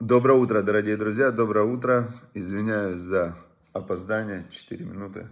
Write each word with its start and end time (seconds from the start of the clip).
Доброе 0.00 0.34
утро, 0.34 0.60
дорогие 0.60 0.98
друзья, 0.98 1.30
доброе 1.30 1.64
утро. 1.64 2.06
Извиняюсь 2.34 3.00
за 3.00 3.34
опоздание, 3.72 4.44
4 4.50 4.84
минуты. 4.84 5.26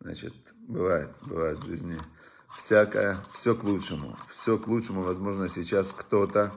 Значит, 0.00 0.32
бывает, 0.66 1.10
бывает 1.20 1.58
в 1.58 1.66
жизни 1.66 1.98
всякое, 2.56 3.18
все 3.34 3.54
к 3.54 3.62
лучшему. 3.62 4.16
Все 4.26 4.56
к 4.56 4.68
лучшему, 4.68 5.02
возможно, 5.02 5.50
сейчас 5.50 5.92
кто-то 5.92 6.54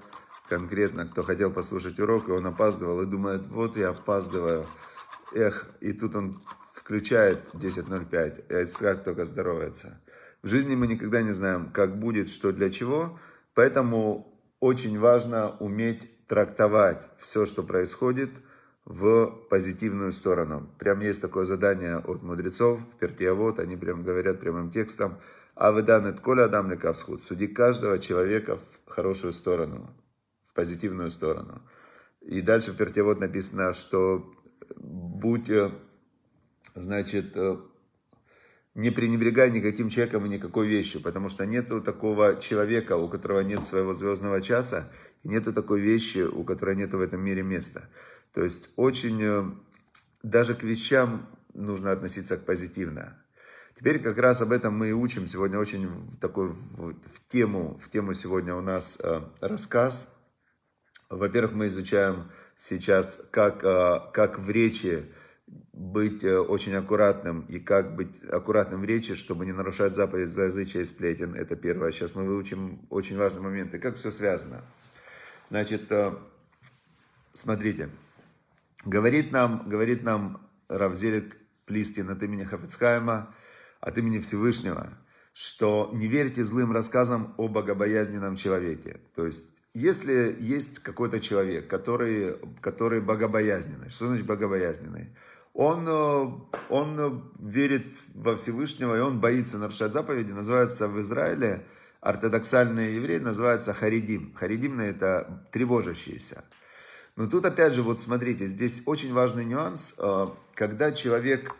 конкретно, 0.47 1.05
кто 1.05 1.21
хотел 1.21 1.51
послушать 1.51 1.99
урок, 1.99 2.29
и 2.29 2.31
он 2.31 2.47
опаздывал, 2.47 3.01
и 3.01 3.06
думает, 3.06 3.47
вот 3.47 3.76
я 3.76 3.89
опаздываю. 3.89 4.65
Эх, 5.33 5.69
и 5.81 5.91
тут 5.91 6.15
он 6.15 6.41
включает 6.73 7.49
10.05, 7.51 8.46
и 8.47 8.63
Ицхак 8.63 9.03
только 9.03 9.26
здоровается. 9.26 10.01
В 10.41 10.47
жизни 10.47 10.78
мы 10.78 10.87
никогда 10.87 11.21
не 11.21 11.33
знаем, 11.33 11.73
как 11.73 11.99
будет, 11.99 12.29
что 12.29 12.53
для 12.53 12.69
чего, 12.69 13.19
поэтому 13.53 14.41
очень 14.62 14.97
важно 14.97 15.57
уметь 15.57 16.09
трактовать 16.30 17.05
все, 17.17 17.45
что 17.45 17.63
происходит, 17.63 18.29
в 18.85 19.27
позитивную 19.49 20.11
сторону. 20.11 20.67
Прям 20.79 20.99
есть 21.01 21.21
такое 21.21 21.45
задание 21.45 21.97
от 21.97 22.23
мудрецов 22.23 22.79
в 22.79 22.97
Пертиавод, 22.97 23.59
они 23.59 23.77
прям 23.77 24.03
говорят 24.03 24.39
прямым 24.39 24.71
текстом, 24.71 25.20
а 25.53 25.71
выданет 25.71 26.21
коля 26.21 26.45
адам 26.45 26.71
лекавсхуд, 26.71 27.21
суди 27.21 27.47
каждого 27.47 27.99
человека 27.99 28.57
в 28.57 28.89
хорошую 28.89 29.34
сторону, 29.34 29.95
в 30.41 30.53
позитивную 30.53 31.11
сторону. 31.11 31.61
И 32.21 32.41
дальше 32.41 32.71
в 32.71 32.77
Пертиавод 32.77 33.20
написано, 33.20 33.73
что 33.73 34.34
будь, 34.75 35.51
э, 35.51 35.71
значит, 36.73 37.35
э, 37.35 37.57
не 38.75 38.91
пренебрегай 38.91 39.49
никаким 39.51 39.89
человеком 39.89 40.25
и 40.25 40.29
никакой 40.29 40.67
вещью, 40.67 41.01
потому 41.01 41.29
что 41.29 41.45
нету 41.45 41.81
такого 41.81 42.39
человека, 42.39 42.97
у 42.97 43.09
которого 43.09 43.41
нет 43.41 43.65
своего 43.65 43.93
звездного 43.93 44.41
часа, 44.41 44.91
и 45.23 45.27
нету 45.27 45.53
такой 45.53 45.81
вещи, 45.81 46.19
у 46.19 46.43
которой 46.43 46.75
нету 46.75 46.97
в 46.97 47.01
этом 47.01 47.21
мире 47.21 47.43
места. 47.43 47.89
То 48.31 48.43
есть 48.43 48.69
очень, 48.75 49.21
э, 49.21 49.43
даже 50.23 50.53
к 50.53 50.63
вещам 50.63 51.27
нужно 51.53 51.91
относиться 51.91 52.37
позитивно. 52.37 53.21
Теперь 53.76 53.99
как 53.99 54.17
раз 54.17 54.41
об 54.41 54.51
этом 54.51 54.77
мы 54.77 54.89
и 54.89 54.93
учим. 54.93 55.26
Сегодня 55.27 55.57
очень 55.57 55.87
в 55.87 56.17
такой 56.17 56.49
в, 56.49 56.93
в 56.93 57.27
тему, 57.27 57.79
в 57.81 57.89
тему 57.89 58.13
сегодня 58.13 58.54
у 58.55 58.61
нас 58.61 58.99
э, 59.01 59.21
рассказ. 59.41 60.13
Во-первых, 61.09 61.55
мы 61.55 61.67
изучаем 61.67 62.29
сейчас, 62.55 63.21
как, 63.31 63.63
э, 63.63 63.99
как 64.14 64.38
в 64.38 64.50
речи 64.50 65.06
быть 65.73 66.23
э, 66.23 66.38
очень 66.38 66.73
аккуратным 66.73 67.42
и 67.42 67.59
как 67.59 67.95
быть 67.95 68.23
аккуратным 68.23 68.81
в 68.81 68.86
речи, 68.86 69.16
чтобы 69.16 69.45
не 69.45 69.53
нарушать 69.53 69.95
заповедь 69.95 70.30
злоязычия 70.30 70.81
и 70.81 70.86
сплетен. 70.86 71.33
Это 71.33 71.55
первое. 71.55 71.92
Сейчас 71.92 72.16
мы 72.16 72.25
выучим 72.25 72.86
очень 72.89 73.17
важный 73.17 73.42
момент. 73.42 73.73
И 73.73 73.80
как 73.80 73.95
все 73.95 74.11
связано. 74.11 74.64
Значит, 75.50 75.92
э, 75.92 76.14
смотрите. 77.33 77.89
Говорит 78.86 79.31
нам, 79.31 79.64
говорит 79.67 80.03
нам 80.03 80.50
Равзелик 80.70 81.38
Плистин 81.66 82.09
от 82.09 82.22
имени 82.23 82.44
Хафицхайма, 82.44 83.33
от 83.80 83.97
имени 83.97 84.20
Всевышнего, 84.20 84.89
что 85.33 85.89
не 85.94 86.08
верьте 86.08 86.44
злым 86.44 86.72
рассказам 86.72 87.33
о 87.38 87.47
богобоязненном 87.47 88.36
человеке. 88.36 88.97
То 89.16 89.25
есть, 89.25 89.47
если 89.73 90.36
есть 90.39 90.80
какой-то 90.80 91.20
человек, 91.20 91.70
который, 91.70 92.38
который 92.61 93.02
богобоязненный, 93.02 93.89
что 93.89 94.08
значит 94.08 94.25
богобоязненный? 94.25 95.16
Он, 95.53 95.88
э, 95.88 96.31
он 96.69 97.31
верит 97.39 97.88
во 98.14 98.36
Всевышнего, 98.36 98.95
и 98.95 99.00
он 99.00 99.19
боится 99.19 99.58
нарушать 99.58 99.94
заповеди. 99.94 100.31
Называется 100.31 100.88
в 100.88 101.00
Израиле, 101.02 101.66
ортодоксальные 102.02 102.95
евреи 102.95 103.17
называются 103.17 103.73
харидим. 103.73 104.33
Харидим– 104.33 104.80
это 104.80 105.47
тревожащиеся. 105.52 106.44
Но 107.16 107.27
тут 107.27 107.45
опять 107.45 107.73
же, 107.73 107.81
вот 107.81 108.00
смотрите, 108.00 108.45
здесь 108.45 108.83
очень 108.86 109.14
важный 109.14 109.44
нюанс, 109.44 109.95
э, 109.97 110.27
когда 110.53 110.92
человек, 110.92 111.53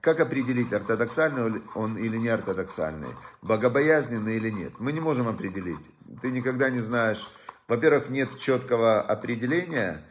как 0.00 0.20
определить, 0.20 0.72
ортодоксальный 0.72 1.62
он 1.74 1.96
или 1.96 2.16
не 2.16 2.28
ортодоксальный, 2.28 3.08
богобоязненный 3.40 4.36
или 4.36 4.50
нет. 4.50 4.74
Мы 4.78 4.92
не 4.92 5.00
можем 5.00 5.28
определить. 5.28 5.90
Ты 6.20 6.30
никогда 6.30 6.70
не 6.70 6.80
знаешь, 6.80 7.28
во-первых, 7.68 8.08
нет 8.08 8.38
четкого 8.38 9.00
определения, 9.00 10.02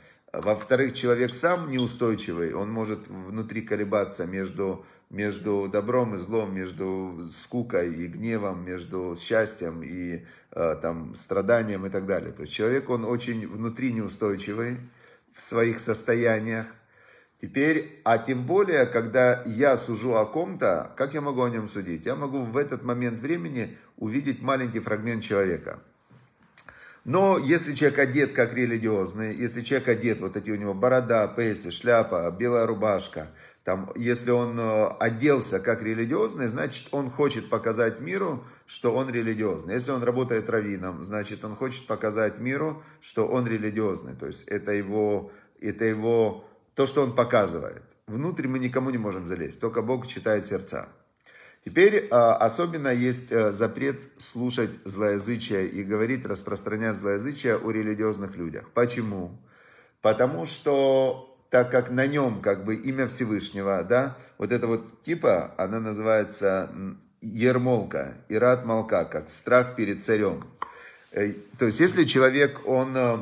во-вторых, 0.41 0.93
человек 0.93 1.33
сам 1.33 1.69
неустойчивый, 1.69 2.53
он 2.53 2.71
может 2.71 3.07
внутри 3.07 3.61
колебаться 3.61 4.25
между, 4.25 4.85
между 5.09 5.67
добром 5.67 6.15
и 6.15 6.17
злом, 6.17 6.53
между 6.53 7.29
скукой 7.31 7.93
и 7.93 8.07
гневом, 8.07 8.63
между 8.63 9.15
счастьем 9.19 9.81
и 9.83 10.25
э, 10.51 10.75
там, 10.81 11.15
страданием 11.15 11.85
и 11.85 11.89
так 11.89 12.05
далее. 12.05 12.31
То 12.31 12.41
есть 12.41 12.53
человек, 12.53 12.89
он 12.89 13.05
очень 13.05 13.47
внутри 13.47 13.91
неустойчивый 13.91 14.77
в 15.31 15.41
своих 15.41 15.79
состояниях. 15.79 16.67
Теперь, 17.41 18.01
а 18.03 18.17
тем 18.17 18.45
более, 18.45 18.85
когда 18.85 19.43
я 19.45 19.77
сужу 19.77 20.15
о 20.15 20.25
ком-то, 20.25 20.93
как 20.97 21.13
я 21.13 21.21
могу 21.21 21.43
о 21.43 21.49
нем 21.49 21.67
судить? 21.67 22.05
Я 22.05 22.15
могу 22.15 22.39
в 22.39 22.57
этот 22.57 22.83
момент 22.83 23.19
времени 23.19 23.77
увидеть 23.95 24.41
маленький 24.41 24.79
фрагмент 24.79 25.23
человека– 25.23 25.81
но 27.07 27.37
если 27.37 27.73
человек 27.73 27.99
одет 27.99 28.33
как 28.33 28.53
религиозный, 28.53 29.33
если 29.33 29.61
человек 29.61 29.87
одет, 29.87 30.19
вот 30.19 30.35
эти 30.35 30.51
у 30.51 30.57
него 30.57 30.73
борода, 30.73 31.25
пейсы, 31.29 31.71
шляпа, 31.71 32.29
белая 32.37 32.65
рубашка, 32.65 33.29
там, 33.63 33.89
если 33.95 34.31
он 34.31 34.59
э, 34.59 34.87
оделся 34.99 35.61
как 35.61 35.81
религиозный, 35.81 36.47
значит, 36.47 36.89
он 36.91 37.09
хочет 37.09 37.49
показать 37.49 38.01
миру, 38.01 38.43
что 38.65 38.93
он 38.93 39.09
религиозный. 39.09 39.75
Если 39.75 39.91
он 39.91 40.03
работает 40.03 40.49
раввином, 40.49 41.05
значит, 41.05 41.45
он 41.45 41.55
хочет 41.55 41.87
показать 41.87 42.39
миру, 42.39 42.83
что 42.99 43.25
он 43.25 43.47
религиозный. 43.47 44.13
То 44.13 44.27
есть 44.27 44.43
это 44.43 44.73
его, 44.73 45.31
это 45.61 45.85
его, 45.85 46.43
то, 46.75 46.85
что 46.85 47.03
он 47.03 47.15
показывает. 47.15 47.83
Внутрь 48.07 48.49
мы 48.49 48.59
никому 48.59 48.89
не 48.89 48.97
можем 48.97 49.27
залезть, 49.27 49.61
только 49.61 49.81
Бог 49.81 50.07
читает 50.07 50.45
сердца. 50.45 50.89
Теперь 51.65 52.07
а, 52.11 52.35
особенно 52.35 52.87
есть 52.87 53.31
э, 53.31 53.51
запрет 53.51 54.07
слушать 54.17 54.71
злоязычие 54.85 55.67
и 55.67 55.83
говорить, 55.83 56.25
распространять 56.25 56.95
злоязычие 56.95 57.57
о 57.57 57.71
религиозных 57.71 58.37
людях. 58.37 58.69
Почему? 58.73 59.37
Потому 60.01 60.45
что 60.45 61.37
так 61.49 61.71
как 61.71 61.89
на 61.89 62.07
нем 62.07 62.41
как 62.41 62.63
бы 62.63 62.75
имя 62.75 63.07
Всевышнего, 63.07 63.83
да, 63.83 64.17
вот 64.37 64.51
это 64.51 64.67
вот 64.67 65.01
типа, 65.01 65.53
она 65.57 65.79
называется 65.79 66.69
ермолка, 67.21 68.13
ират 68.29 68.65
молка, 68.65 69.05
как 69.05 69.29
страх 69.29 69.75
перед 69.75 70.03
царем. 70.03 70.45
Э, 71.11 71.33
то 71.57 71.65
есть, 71.65 71.79
если 71.79 72.03
человек, 72.03 72.61
он 72.65 72.95
э, 72.95 73.17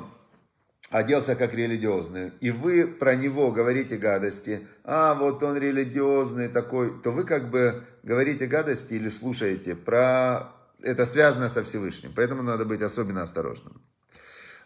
оделся 0.89 1.35
как 1.35 1.53
религиозный, 1.53 2.31
и 2.41 2.51
вы 2.51 2.87
про 2.87 3.15
него 3.15 3.51
говорите 3.51 3.97
гадости, 3.97 4.67
а 4.83 5.15
вот 5.15 5.41
он 5.43 5.57
религиозный 5.57 6.47
такой, 6.47 7.01
то 7.01 7.11
вы 7.11 7.23
как 7.23 7.49
бы 7.49 7.83
говорите 8.03 8.45
гадости 8.45 8.93
или 8.93 9.09
слушаете 9.09 9.75
про... 9.75 10.51
Это 10.83 11.05
связано 11.05 11.49
со 11.49 11.63
Всевышним, 11.63 12.11
поэтому 12.15 12.43
надо 12.43 12.65
быть 12.65 12.81
особенно 12.81 13.23
осторожным. 13.23 13.81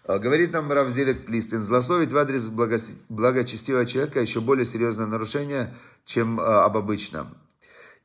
А, 0.05 0.17
говорит 0.17 0.51
нам 0.51 0.71
Равзелек 0.71 1.25
Плистин, 1.25 1.61
злословить 1.61 2.11
в 2.11 2.17
адрес 2.17 2.49
благо... 2.49 2.77
благочестивого 3.09 3.85
человека 3.85 4.19
еще 4.19 4.41
более 4.41 4.65
серьезное 4.65 5.05
нарушение, 5.05 5.73
чем 6.03 6.39
а, 6.39 6.65
об 6.65 6.77
обычном. 6.77 7.37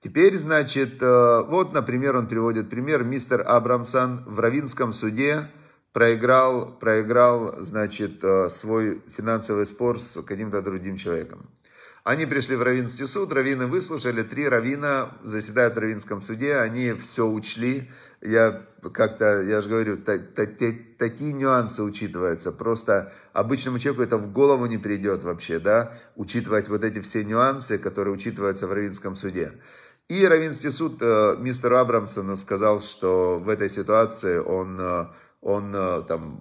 Теперь, 0.02 0.36
значит, 0.36 1.02
а, 1.02 1.42
вот, 1.42 1.72
например, 1.72 2.14
он 2.14 2.28
приводит 2.28 2.68
пример, 2.68 3.04
мистер 3.04 3.42
Абрамсон 3.46 4.22
в 4.26 4.38
Равинском 4.38 4.92
суде, 4.92 5.48
проиграл, 5.94 6.76
проиграл, 6.78 7.54
значит, 7.62 8.22
э, 8.22 8.50
свой 8.50 9.00
финансовый 9.16 9.64
спор 9.64 9.98
с 9.98 10.20
каким-то 10.22 10.60
другим 10.60 10.96
человеком. 10.96 11.48
Они 12.02 12.26
пришли 12.26 12.56
в 12.56 12.62
Равинский 12.62 13.06
суд, 13.06 13.32
раввины 13.32 13.66
выслушали, 13.66 14.22
три 14.22 14.46
равина 14.46 15.16
заседают 15.22 15.76
в 15.76 15.78
Равинском 15.78 16.20
суде, 16.20 16.56
они 16.56 16.92
все 16.92 17.26
учли. 17.26 17.90
Я 18.20 18.66
как-то, 18.92 19.40
я 19.40 19.62
же 19.62 19.70
говорю, 19.70 19.96
та, 19.96 20.18
та, 20.18 20.44
та, 20.44 20.66
такие 20.98 21.32
нюансы 21.32 21.82
учитываются. 21.82 22.52
Просто 22.52 23.12
обычному 23.32 23.78
человеку 23.78 24.02
это 24.02 24.18
в 24.18 24.32
голову 24.32 24.66
не 24.66 24.78
придет 24.78 25.22
вообще, 25.22 25.60
да, 25.60 25.94
учитывать 26.16 26.68
вот 26.68 26.84
эти 26.84 27.00
все 27.00 27.24
нюансы, 27.24 27.78
которые 27.78 28.12
учитываются 28.12 28.66
в 28.66 28.72
Равинском 28.72 29.14
суде. 29.14 29.52
И 30.08 30.26
Равинский 30.26 30.70
суд 30.70 30.98
э, 31.00 31.36
мистеру 31.38 31.78
Абрамсону 31.78 32.36
сказал, 32.36 32.80
что 32.80 33.38
в 33.38 33.48
этой 33.48 33.70
ситуации 33.70 34.36
он 34.36 34.76
э, 34.78 35.06
он 35.44 35.74
э, 35.76 36.02
там 36.08 36.40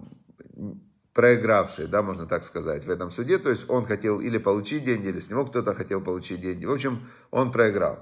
проигравший, 1.13 1.88
да, 1.88 2.01
можно 2.01 2.25
так 2.25 2.44
сказать, 2.44 2.85
в 2.85 2.89
этом 2.89 3.11
суде. 3.11 3.38
То 3.38 3.50
есть 3.50 3.69
он 3.69 3.85
хотел 3.85 4.19
или 4.19 4.38
получить 4.38 4.85
деньги, 4.85 5.09
или 5.09 5.19
с 5.19 5.29
него 5.29 5.45
кто-то 5.45 5.73
хотел 5.73 6.01
получить 6.01 6.41
деньги. 6.41 6.65
В 6.65 6.71
общем, 6.71 7.07
он 7.29 7.51
проиграл. 7.51 8.00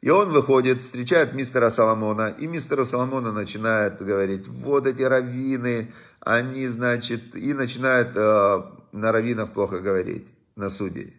И 0.00 0.10
он 0.10 0.28
выходит, 0.30 0.80
встречает 0.80 1.32
мистера 1.32 1.70
Соломона, 1.70 2.28
и 2.38 2.46
мистеру 2.46 2.84
Соломона 2.84 3.32
начинает 3.32 4.00
говорить, 4.00 4.46
вот 4.46 4.86
эти 4.86 5.02
раввины, 5.02 5.92
они, 6.20 6.66
значит, 6.68 7.34
и 7.34 7.52
начинает 7.52 8.12
э, 8.14 8.62
на 8.92 9.10
раввинов 9.10 9.52
плохо 9.52 9.80
говорить, 9.80 10.28
на 10.54 10.70
судей. 10.70 11.16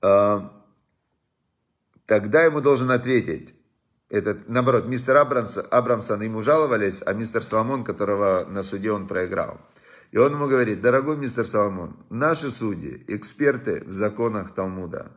Э, 0.00 0.40
тогда 2.06 2.44
ему 2.44 2.62
должен 2.62 2.90
ответить, 2.90 3.54
этот, 4.10 4.48
наоборот, 4.48 4.86
мистер 4.86 5.16
Абрамс, 5.16 5.56
Абрамсон 5.70 6.20
ему 6.22 6.42
жаловались, 6.42 7.00
а 7.06 7.14
мистер 7.14 7.44
Соломон, 7.44 7.84
которого 7.84 8.44
на 8.48 8.64
суде 8.64 8.90
он 8.90 9.06
проиграл. 9.06 9.60
И 10.10 10.18
он 10.18 10.32
ему 10.32 10.48
говорит, 10.48 10.80
дорогой 10.80 11.16
мистер 11.16 11.46
Соломон, 11.46 11.96
наши 12.10 12.50
судьи, 12.50 13.04
эксперты 13.06 13.84
в 13.86 13.92
законах 13.92 14.52
Талмуда, 14.52 15.12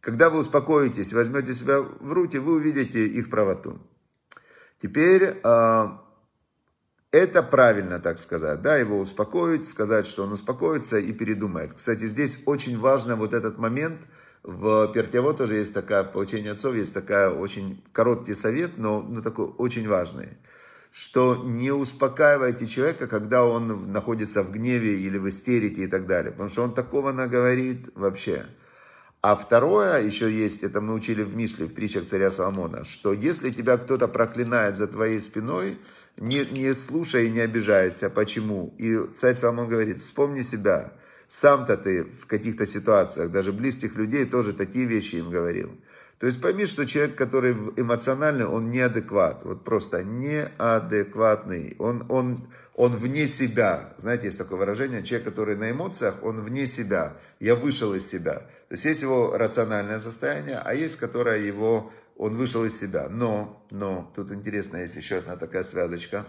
когда 0.00 0.30
вы 0.30 0.38
успокоитесь, 0.38 1.12
возьмете 1.12 1.52
себя 1.52 1.80
в 1.80 2.12
руки, 2.12 2.36
вы 2.36 2.54
увидите 2.54 3.04
их 3.06 3.28
правоту. 3.28 3.80
Теперь 4.80 5.40
а, 5.42 6.02
это 7.10 7.42
правильно, 7.42 7.98
так 7.98 8.18
сказать, 8.18 8.62
да, 8.62 8.76
его 8.76 8.98
успокоить, 8.98 9.66
сказать, 9.66 10.06
что 10.06 10.22
он 10.22 10.32
успокоится 10.32 10.98
и 10.98 11.12
передумает. 11.12 11.74
Кстати, 11.74 12.06
здесь 12.06 12.40
очень 12.46 12.78
важно 12.78 13.16
вот 13.16 13.34
этот 13.34 13.58
момент, 13.58 14.00
в 14.42 14.92
Пертяво 14.92 15.34
тоже 15.34 15.56
есть 15.56 15.72
такая, 15.72 16.02
в 16.02 16.12
получении 16.12 16.50
отцов 16.50 16.74
есть 16.74 16.92
такая 16.92 17.30
очень 17.30 17.82
короткий 17.92 18.34
совет, 18.34 18.76
но, 18.76 19.00
но 19.00 19.22
такой 19.22 19.46
очень 19.46 19.86
важный, 19.86 20.30
что 20.90 21.36
не 21.36 21.70
успокаивайте 21.70 22.66
человека, 22.66 23.06
когда 23.06 23.44
он 23.44 23.92
находится 23.92 24.42
в 24.42 24.50
гневе 24.50 24.98
или 24.98 25.16
в 25.16 25.28
истерике 25.28 25.84
и 25.84 25.86
так 25.86 26.06
далее, 26.06 26.32
потому 26.32 26.50
что 26.50 26.62
он 26.62 26.74
такого 26.74 27.12
наговорит 27.12 27.90
вообще. 27.94 28.44
А 29.20 29.36
второе, 29.36 30.02
еще 30.02 30.32
есть, 30.32 30.64
это 30.64 30.80
мы 30.80 30.94
учили 30.94 31.22
в 31.22 31.36
Мишле, 31.36 31.66
в 31.66 31.74
притчах 31.74 32.06
царя 32.06 32.28
Соломона, 32.28 32.82
что 32.82 33.12
если 33.12 33.50
тебя 33.50 33.76
кто-то 33.76 34.08
проклинает 34.08 34.76
за 34.76 34.88
твоей 34.88 35.20
спиной, 35.20 35.78
не, 36.16 36.44
не 36.46 36.74
слушай 36.74 37.26
и 37.26 37.30
не 37.30 37.38
обижайся. 37.38 38.10
Почему? 38.10 38.74
И 38.78 38.98
царь 39.14 39.34
Соломон 39.34 39.68
говорит, 39.68 39.98
вспомни 39.98 40.42
себя. 40.42 40.92
Сам-то 41.34 41.78
ты 41.78 42.04
в 42.04 42.26
каких-то 42.26 42.66
ситуациях, 42.66 43.32
даже 43.32 43.54
близких 43.54 43.94
людей, 43.96 44.26
тоже 44.26 44.52
такие 44.52 44.84
вещи 44.84 45.16
им 45.16 45.30
говорил. 45.30 45.74
То 46.18 46.26
есть 46.26 46.42
пойми, 46.42 46.66
что 46.66 46.84
человек, 46.84 47.16
который 47.16 47.54
эмоциональный, 47.78 48.44
он 48.44 48.70
неадекват. 48.70 49.42
Вот 49.42 49.64
просто 49.64 50.04
неадекватный. 50.04 51.74
Он, 51.78 52.04
он, 52.10 52.52
он 52.74 52.92
вне 52.92 53.26
себя. 53.26 53.94
Знаете, 53.96 54.26
есть 54.26 54.36
такое 54.36 54.58
выражение. 54.58 55.02
Человек, 55.02 55.26
который 55.26 55.56
на 55.56 55.70
эмоциях, 55.70 56.22
он 56.22 56.38
вне 56.38 56.66
себя. 56.66 57.16
Я 57.40 57.56
вышел 57.56 57.94
из 57.94 58.06
себя. 58.06 58.40
То 58.68 58.72
есть 58.72 58.84
есть 58.84 59.00
его 59.00 59.34
рациональное 59.34 60.00
состояние, 60.00 60.60
а 60.62 60.74
есть, 60.74 60.98
которое 60.98 61.38
его 61.38 61.90
он 62.14 62.34
вышел 62.34 62.62
из 62.66 62.78
себя. 62.78 63.08
Но, 63.08 63.64
но, 63.70 64.12
тут 64.14 64.32
интересно, 64.32 64.76
есть 64.76 64.96
еще 64.96 65.16
одна 65.16 65.36
такая 65.36 65.62
связочка. 65.62 66.26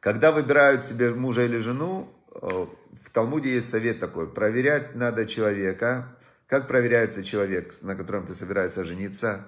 Когда 0.00 0.32
выбирают 0.32 0.82
себе 0.82 1.10
мужа 1.12 1.42
или 1.42 1.58
жену, 1.58 2.15
в 2.40 3.10
Талмуде 3.12 3.54
есть 3.54 3.68
совет 3.68 3.98
такой, 3.98 4.32
проверять 4.32 4.94
надо 4.94 5.26
человека, 5.26 6.16
как 6.46 6.68
проверяется 6.68 7.22
человек, 7.22 7.72
на 7.82 7.94
котором 7.94 8.26
ты 8.26 8.34
собираешься 8.34 8.84
жениться, 8.84 9.46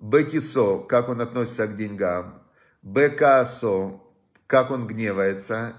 Бекисо, 0.00 0.78
как 0.78 1.08
он 1.08 1.20
относится 1.20 1.66
к 1.66 1.76
деньгам, 1.76 2.42
Бекасо, 2.82 4.00
как 4.46 4.70
он 4.70 4.86
гневается, 4.86 5.74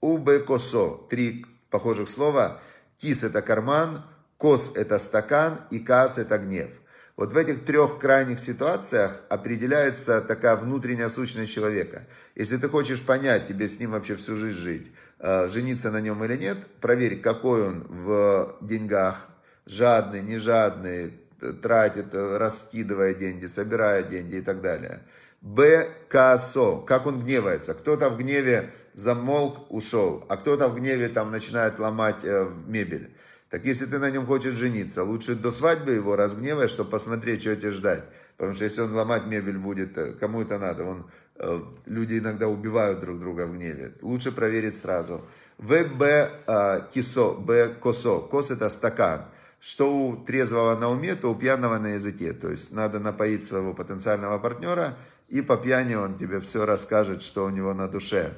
Убекосо, 0.00 1.00
три 1.10 1.44
похожих 1.70 2.08
слова, 2.08 2.60
Кис 2.96 3.24
это 3.24 3.42
карман, 3.42 4.04
Кос 4.36 4.72
это 4.76 4.98
стакан 4.98 5.62
и 5.70 5.78
Кас 5.80 6.18
это 6.18 6.38
гнев– 6.38 6.70
вот 7.18 7.32
в 7.32 7.36
этих 7.36 7.64
трех 7.64 7.98
крайних 7.98 8.38
ситуациях 8.38 9.20
определяется 9.28 10.20
такая 10.20 10.54
внутренняя 10.54 11.08
сущность 11.08 11.52
человека. 11.52 12.06
Если 12.36 12.58
ты 12.58 12.68
хочешь 12.68 13.04
понять, 13.04 13.48
тебе 13.48 13.66
с 13.66 13.80
ним 13.80 13.90
вообще 13.90 14.14
всю 14.14 14.36
жизнь 14.36 14.56
жить, 14.56 14.92
э, 15.18 15.48
жениться 15.48 15.90
на 15.90 16.00
нем 16.00 16.24
или 16.24 16.36
нет, 16.36 16.58
проверь, 16.80 17.20
какой 17.20 17.66
он 17.66 17.84
в 17.88 18.56
деньгах, 18.60 19.30
жадный, 19.66 20.22
не 20.22 20.38
жадный, 20.38 21.12
тратит, 21.60 22.14
раскидывая 22.14 23.14
деньги, 23.14 23.46
собирая 23.46 24.04
деньги 24.04 24.36
и 24.36 24.40
так 24.40 24.60
далее. 24.60 25.02
Б. 25.40 25.88
Касо. 26.08 26.78
Как 26.86 27.06
он 27.06 27.18
гневается. 27.18 27.74
Кто-то 27.74 28.10
в 28.10 28.16
гневе 28.16 28.72
замолк, 28.94 29.70
ушел, 29.70 30.24
а 30.28 30.36
кто-то 30.36 30.68
в 30.68 30.76
гневе 30.76 31.08
там 31.08 31.30
начинает 31.32 31.78
ломать 31.78 32.24
э, 32.24 32.48
мебель. 32.66 33.14
Так 33.50 33.64
если 33.64 33.86
ты 33.86 33.98
на 33.98 34.10
нем 34.10 34.26
хочешь 34.26 34.54
жениться, 34.54 35.04
лучше 35.04 35.34
до 35.34 35.50
свадьбы 35.50 35.92
его 35.92 36.16
разгневай, 36.16 36.68
чтобы 36.68 36.90
посмотреть, 36.90 37.40
что 37.40 37.56
тебе 37.56 37.70
ждать. 37.70 38.04
Потому 38.36 38.54
что 38.54 38.64
если 38.64 38.82
он 38.82 38.94
ломать 38.94 39.24
мебель 39.26 39.56
будет, 39.56 39.96
э, 39.96 40.12
кому 40.12 40.42
это 40.42 40.58
надо? 40.58 40.84
Он, 40.84 41.10
э, 41.36 41.60
люди 41.86 42.18
иногда 42.18 42.48
убивают 42.48 43.00
друг 43.00 43.18
друга 43.18 43.46
в 43.46 43.54
гневе. 43.54 43.94
Лучше 44.02 44.32
проверить 44.32 44.76
сразу. 44.76 45.24
В, 45.56 45.82
Б, 45.82 46.30
э, 46.46 46.80
кисо, 46.92 47.34
Б, 47.34 47.74
косо. 47.80 48.20
Кос 48.20 48.50
это 48.50 48.68
стакан. 48.68 49.24
Что 49.60 49.96
у 49.96 50.16
трезвого 50.16 50.76
на 50.76 50.90
уме, 50.90 51.14
то 51.14 51.30
у 51.30 51.34
пьяного 51.34 51.78
на 51.78 51.94
языке. 51.94 52.34
То 52.34 52.50
есть 52.50 52.70
надо 52.70 53.00
напоить 53.00 53.44
своего 53.44 53.72
потенциального 53.72 54.38
партнера, 54.38 54.98
и 55.28 55.40
по 55.40 55.56
пьяни 55.56 55.94
он 55.94 56.18
тебе 56.18 56.40
все 56.40 56.66
расскажет, 56.66 57.22
что 57.22 57.46
у 57.46 57.50
него 57.50 57.72
на 57.72 57.88
душе. 57.88 58.34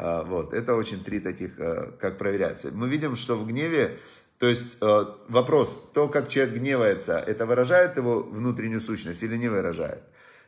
Вот, 0.00 0.54
это 0.54 0.76
очень 0.76 1.02
три 1.02 1.18
таких, 1.18 1.56
как 1.56 2.18
проверяться. 2.18 2.70
Мы 2.70 2.88
видим, 2.88 3.16
что 3.16 3.36
в 3.36 3.46
гневе 3.48 3.98
то 4.38 4.46
есть 4.46 4.78
э, 4.80 5.04
вопрос, 5.28 5.90
то, 5.94 6.08
как 6.08 6.28
человек 6.28 6.54
гневается, 6.54 7.18
это 7.18 7.44
выражает 7.44 7.96
его 7.96 8.20
внутреннюю 8.22 8.80
сущность 8.80 9.22
или 9.24 9.36
не 9.36 9.48
выражает? 9.48 10.02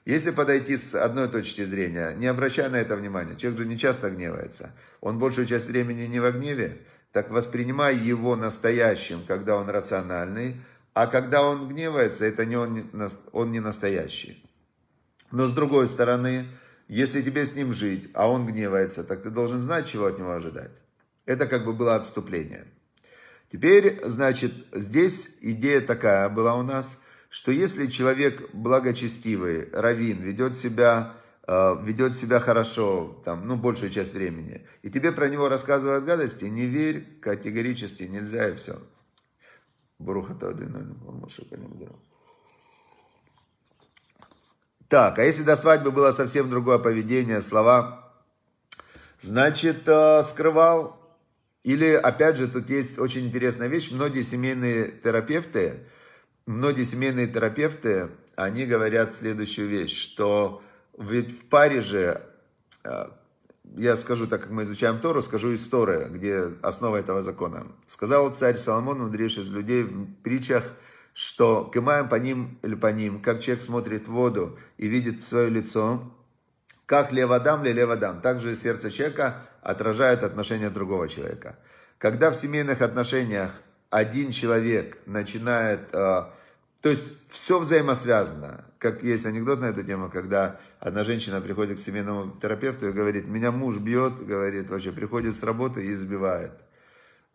Если 0.04 0.30
подойти 0.30 0.76
с 0.76 0.94
одной 0.94 1.28
точки 1.28 1.64
зрения, 1.64 2.14
не 2.16 2.26
обращая 2.26 2.70
на 2.70 2.76
это 2.76 2.96
внимания, 2.96 3.36
человек 3.36 3.60
же 3.60 3.66
не 3.66 3.76
часто 3.76 4.10
гневается, 4.10 4.72
он 5.00 5.18
большую 5.18 5.46
часть 5.46 5.68
времени 5.68 6.06
не 6.06 6.20
во 6.20 6.30
гневе, 6.30 6.78
так 7.12 7.30
воспринимай 7.30 7.96
его 7.96 8.36
настоящим, 8.36 9.24
когда 9.26 9.56
он 9.56 9.68
рациональный, 9.68 10.56
а 10.94 11.06
когда 11.06 11.42
он 11.42 11.66
гневается, 11.66 12.24
это 12.24 12.46
не 12.46 12.56
он, 12.56 12.84
он 13.32 13.50
не 13.50 13.60
настоящий. 13.60 14.44
Но 15.32 15.46
с 15.48 15.52
другой 15.52 15.86
стороны, 15.88 16.46
если 16.96 17.22
тебе 17.22 17.44
с 17.44 17.54
ним 17.54 17.72
жить, 17.72 18.10
а 18.14 18.28
он 18.28 18.46
гневается, 18.46 19.04
так 19.04 19.22
ты 19.22 19.30
должен 19.30 19.62
знать, 19.62 19.86
чего 19.86 20.06
от 20.06 20.18
него 20.18 20.32
ожидать. 20.32 20.72
Это 21.24 21.46
как 21.46 21.64
бы 21.64 21.72
было 21.72 21.94
отступление. 21.94 22.66
Теперь, 23.48 24.00
значит, 24.04 24.52
здесь 24.72 25.30
идея 25.40 25.82
такая 25.82 26.28
была 26.28 26.56
у 26.56 26.62
нас, 26.62 26.98
что 27.28 27.52
если 27.52 27.86
человек 27.86 28.52
благочестивый, 28.52 29.70
равин, 29.72 30.18
ведет 30.18 30.56
себя, 30.56 31.14
э, 31.46 31.76
ведет 31.84 32.16
себя 32.16 32.40
хорошо, 32.40 33.22
там, 33.24 33.46
ну, 33.46 33.54
большую 33.54 33.90
часть 33.90 34.14
времени, 34.14 34.66
и 34.82 34.90
тебе 34.90 35.12
про 35.12 35.28
него 35.28 35.48
рассказывают 35.48 36.04
гадости, 36.04 36.46
не 36.46 36.66
верь 36.66 37.06
категорически, 37.20 38.02
нельзя 38.02 38.48
и 38.48 38.56
все. 38.56 38.80
Так, 44.90 45.20
а 45.20 45.22
если 45.22 45.44
до 45.44 45.54
свадьбы 45.54 45.92
было 45.92 46.10
совсем 46.10 46.50
другое 46.50 46.78
поведение, 46.78 47.42
слова, 47.42 48.12
значит, 49.20 49.86
э, 49.86 50.20
скрывал, 50.24 50.98
или, 51.62 51.92
опять 51.92 52.38
же, 52.38 52.48
тут 52.48 52.68
есть 52.70 52.98
очень 52.98 53.28
интересная 53.28 53.68
вещь. 53.68 53.92
Многие 53.92 54.22
семейные 54.22 54.88
терапевты, 54.88 55.86
многие 56.44 56.82
семейные 56.82 57.28
терапевты, 57.28 58.08
они 58.34 58.66
говорят 58.66 59.14
следующую 59.14 59.68
вещь, 59.68 59.96
что 59.96 60.60
ведь 60.98 61.38
в 61.38 61.44
паре 61.44 61.80
же, 61.80 62.20
э, 62.82 63.04
я 63.76 63.94
скажу, 63.94 64.26
так 64.26 64.40
как 64.42 64.50
мы 64.50 64.64
изучаем 64.64 65.00
Тору, 65.00 65.20
скажу 65.20 65.54
историю, 65.54 66.10
где 66.10 66.40
основа 66.62 66.96
этого 66.96 67.22
закона. 67.22 67.68
Сказал 67.86 68.28
царь 68.34 68.56
Соломон, 68.56 68.98
мудрейший 68.98 69.44
из 69.44 69.52
людей, 69.52 69.84
в 69.84 70.14
притчах, 70.24 70.74
что 71.12 71.70
кемаем 71.72 72.08
по 72.08 72.16
ним 72.16 72.58
или 72.62 72.74
по 72.74 72.88
ним, 72.92 73.20
как 73.20 73.40
человек 73.40 73.62
смотрит 73.62 74.08
в 74.08 74.12
воду 74.12 74.58
и 74.78 74.88
видит 74.88 75.22
свое 75.22 75.48
лицо, 75.50 76.12
как 76.86 77.12
леводам 77.12 77.62
ли 77.64 77.72
леводам. 77.72 78.20
Также 78.20 78.54
сердце 78.54 78.90
человека 78.90 79.42
отражает 79.62 80.24
отношение 80.24 80.70
другого 80.70 81.08
человека. 81.08 81.58
Когда 81.98 82.30
в 82.30 82.34
семейных 82.34 82.82
отношениях 82.82 83.60
один 83.90 84.30
человек 84.30 84.98
начинает... 85.06 85.94
Э, 85.94 86.24
то 86.80 86.88
есть 86.88 87.12
все 87.28 87.58
взаимосвязано. 87.58 88.64
Как 88.78 89.02
есть 89.02 89.26
анекдот 89.26 89.60
на 89.60 89.66
эту 89.66 89.82
тему, 89.82 90.10
когда 90.10 90.58
одна 90.78 91.04
женщина 91.04 91.40
приходит 91.40 91.76
к 91.76 91.80
семейному 91.80 92.38
терапевту 92.40 92.88
и 92.88 92.92
говорит, 92.92 93.28
меня 93.28 93.52
муж 93.52 93.76
бьет, 93.78 94.24
говорит, 94.24 94.70
вообще 94.70 94.90
приходит 94.90 95.36
с 95.36 95.42
работы 95.42 95.84
и 95.84 95.92
избивает. 95.92 96.52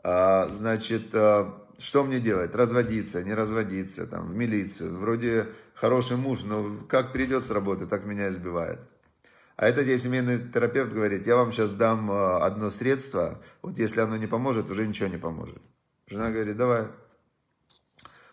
А, 0.04 0.48
значит, 0.50 1.14
э, 1.14 1.46
что 1.78 2.04
мне 2.04 2.20
делать? 2.20 2.56
Разводиться, 2.56 3.24
не 3.24 3.34
разводиться, 3.34 4.08
там, 4.08 4.32
в 4.32 4.36
милицию. 4.36 4.98
Вроде 4.98 5.48
хороший 5.74 6.18
муж, 6.18 6.44
но 6.44 6.78
как 6.88 7.12
придет 7.12 7.44
с 7.44 7.52
работы, 7.52 7.86
так 7.86 8.06
меня 8.06 8.30
избивает. 8.30 8.80
А 9.58 9.68
этот 9.68 9.86
ей 9.86 9.98
семейный 9.98 10.40
терапевт 10.40 10.92
говорит, 10.92 11.26
я 11.28 11.38
вам 11.38 11.52
сейчас 11.52 11.74
дам 11.74 12.12
э, 12.12 12.38
одно 12.40 12.70
средство, 12.70 13.42
вот 13.62 13.78
если 13.78 14.02
оно 14.02 14.18
не 14.18 14.28
поможет, 14.28 14.70
уже 14.70 14.86
ничего 14.86 15.08
не 15.08 15.18
поможет. 15.18 15.62
Жена 16.08 16.30
говорит, 16.30 16.58
давай. 16.58 16.88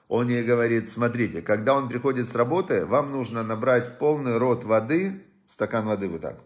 Он 0.09 0.29
ей 0.29 0.43
говорит, 0.43 0.89
смотрите, 0.89 1.41
когда 1.41 1.75
он 1.75 1.89
приходит 1.89 2.27
с 2.27 2.35
работы, 2.35 2.85
вам 2.85 3.13
нужно 3.13 3.45
набрать 3.45 3.99
полный 3.99 4.37
рот 4.37 4.65
воды, 4.65 5.25
стакан 5.47 5.87
воды 5.87 6.09
вот 6.09 6.21
так, 6.23 6.41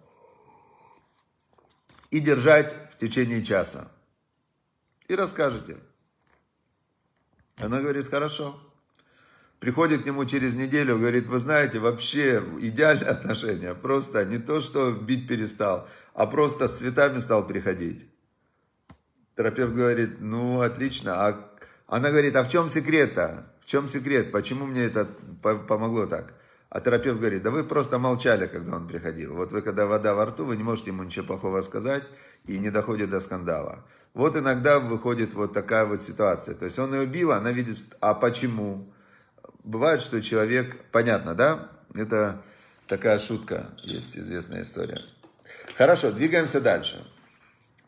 и 2.11 2.21
держать 2.21 2.77
в 2.91 2.97
течение 2.97 3.43
часа. 3.43 3.89
И 5.09 5.15
расскажете. 5.17 5.79
Она 7.59 7.81
говорит, 7.81 8.09
хорошо. 8.09 8.61
Приходит 9.61 10.03
к 10.03 10.07
нему 10.07 10.27
через 10.27 10.55
неделю, 10.55 10.99
говорит, 10.99 11.29
вы 11.29 11.39
знаете, 11.39 11.79
вообще 11.79 12.43
идеальные 12.61 13.07
отношения. 13.11 13.75
Просто 13.75 14.25
не 14.27 14.39
то, 14.39 14.61
что 14.61 14.93
бить 14.93 15.27
перестал, 15.27 15.89
а 16.13 16.27
просто 16.27 16.69
с 16.69 16.79
цветами 16.79 17.19
стал 17.19 17.47
приходить. 17.47 18.07
терапевт 19.37 19.75
говорит, 19.75 20.21
ну, 20.21 20.61
отлично. 20.61 21.27
А 21.27 21.51
она 21.87 22.11
говорит, 22.11 22.37
а 22.37 22.45
в 22.45 22.49
чем 22.49 22.69
секрет-то? 22.69 23.51
В 23.61 23.67
чем 23.67 23.89
секрет? 23.89 24.31
Почему 24.31 24.67
мне 24.67 24.83
это 24.83 25.07
помогло 25.43 26.07
так? 26.07 26.35
А 26.69 26.81
терапевт 26.81 27.21
говорит, 27.21 27.43
да 27.43 27.51
вы 27.51 27.63
просто 27.65 27.99
молчали, 27.99 28.47
когда 28.47 28.77
он 28.77 28.89
приходил. 28.89 29.37
Вот 29.37 29.53
вы, 29.53 29.63
когда 29.63 29.87
вода 29.87 30.15
во 30.15 30.27
рту, 30.27 30.45
вы 30.45 30.57
не 30.57 30.65
можете 30.65 30.91
ему 30.91 31.05
ничего 31.05 31.25
плохого 31.25 31.61
сказать 31.61 32.03
и 32.47 32.59
не 32.59 32.71
доходит 32.71 33.11
до 33.11 33.21
скандала. 33.21 33.85
Вот 34.15 34.37
иногда 34.37 34.81
выходит 34.81 35.35
вот 35.35 35.53
такая 35.53 35.85
вот 35.85 36.03
ситуация. 36.03 36.55
То 36.55 36.65
есть 36.65 36.79
он 36.79 36.93
ее 36.93 37.07
бил, 37.07 37.33
она 37.33 37.53
видит, 37.53 37.85
а 38.01 38.15
почему? 38.15 38.93
Бывает, 39.63 40.01
что 40.01 40.21
человек, 40.21 40.77
понятно, 40.91 41.35
да? 41.35 41.71
Это 41.95 42.43
такая 42.89 43.19
шутка, 43.21 43.71
есть 43.83 44.19
известная 44.19 44.63
история. 44.63 45.01
Хорошо, 45.77 46.11
двигаемся 46.11 46.61
дальше. 46.61 47.07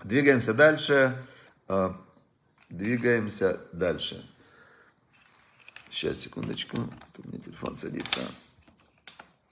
Двигаемся 0.04 0.54
дальше. 0.54 1.24
Э, 1.68 1.90
двигаемся 2.70 3.60
дальше. 3.72 4.24
Сейчас, 5.90 6.18
секундочку. 6.18 6.76
Тут 7.14 7.26
меня 7.26 7.42
телефон 7.42 7.74
садится. 7.74 8.20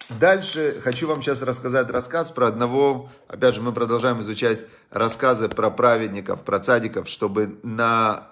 Дальше 0.09 0.81
хочу 0.83 1.09
вам 1.09 1.21
сейчас 1.21 1.43
рассказать 1.43 1.91
рассказ 1.91 2.31
про 2.31 2.47
одного, 2.47 3.11
опять 3.27 3.57
же, 3.57 3.61
мы 3.61 3.73
продолжаем 3.73 4.21
изучать 4.21 4.61
рассказы 4.91 5.49
про 5.49 5.69
праведников, 5.69 6.43
про 6.43 6.61
цадиков, 6.61 7.09
чтобы 7.09 7.59
на 7.65 8.29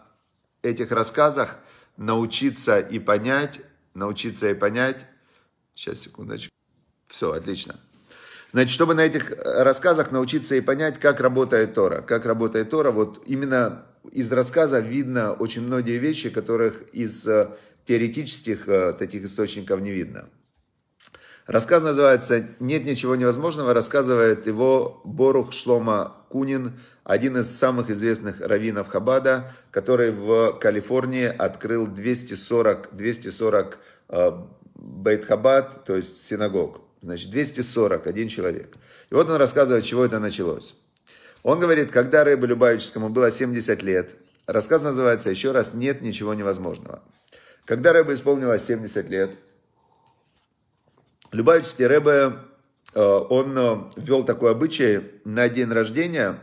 этих 0.63 0.93
рассказах 0.93 1.57
научиться 1.97 2.79
и 2.79 3.01
понять, 3.01 3.61
научиться 3.93 4.51
и 4.51 4.55
понять, 4.55 5.05
сейчас, 5.75 5.99
секундочку, 5.99 6.55
все, 7.09 7.33
отлично. 7.33 7.75
Значит, 8.53 8.71
чтобы 8.71 8.95
на 8.95 9.01
этих 9.01 9.33
рассказах 9.45 10.13
научиться 10.13 10.55
и 10.55 10.61
понять, 10.61 11.01
как 11.01 11.19
работает 11.19 11.75
Тора, 11.75 12.03
как 12.03 12.25
работает 12.25 12.71
Тора, 12.71 12.93
вот 12.93 13.25
именно 13.27 13.85
из 14.13 14.31
рассказа 14.31 14.79
видно 14.79 15.33
очень 15.33 15.63
многие 15.63 15.99
вещи, 15.99 16.31
которых 16.31 16.83
из 16.93 17.27
э, 17.27 17.49
теоретических 17.85 18.69
э, 18.69 18.93
таких 18.93 19.25
источников 19.25 19.81
не 19.81 19.91
видно. 19.91 20.29
Рассказ 21.47 21.83
называется 21.83 22.47
«Нет 22.59 22.87
ничего 22.87 23.17
невозможного», 23.17 23.75
рассказывает 23.75 24.47
его 24.47 25.03
Борух 25.05 25.53
Шлома 25.53 26.17
Кунин, 26.31 26.73
один 27.05 27.37
из 27.37 27.51
самых 27.51 27.91
известных 27.91 28.41
раввинов 28.41 28.89
Хабада, 28.89 29.53
который 29.71 30.11
в 30.11 30.59
Калифорнии 30.59 31.27
открыл 31.27 31.87
240, 31.87 32.97
240 32.97 33.79
э, 34.09 34.31
Бейт 34.75 35.27
Хабад, 35.27 35.85
то 35.85 35.95
есть 35.95 36.17
синагог. 36.25 36.81
Значит, 37.03 37.31
241 37.31 38.29
человек. 38.29 38.73
И 39.11 39.15
вот 39.15 39.29
он 39.29 39.37
рассказывает, 39.37 39.85
чего 39.85 40.03
это 40.03 40.19
началось. 40.21 40.75
Он 41.43 41.61
говорит, 41.61 41.91
когда 41.91 42.25
Рэбе 42.25 42.47
Любавическому 42.47 43.11
было 43.11 43.31
70 43.31 43.83
лет, 43.83 44.17
рассказ 44.47 44.83
называется 44.83 45.29
еще 45.29 45.53
раз 45.53 45.75
«Нет 45.75 46.01
ничего 46.01 46.33
невозможного». 46.33 47.03
Когда 47.67 47.93
Рэбе 47.93 48.15
исполнилось 48.15 48.65
70 48.65 49.11
лет, 49.11 49.31
Любавический 51.35 51.89
Рэбе, 51.89 52.37
э, 52.95 53.01
он 53.03 53.59
э, 53.59 53.77
ввел 53.97 54.25
такой 54.25 54.53
обычай 54.53 55.01
на 55.25 55.49
день 55.49 55.69
рождения. 55.69 56.39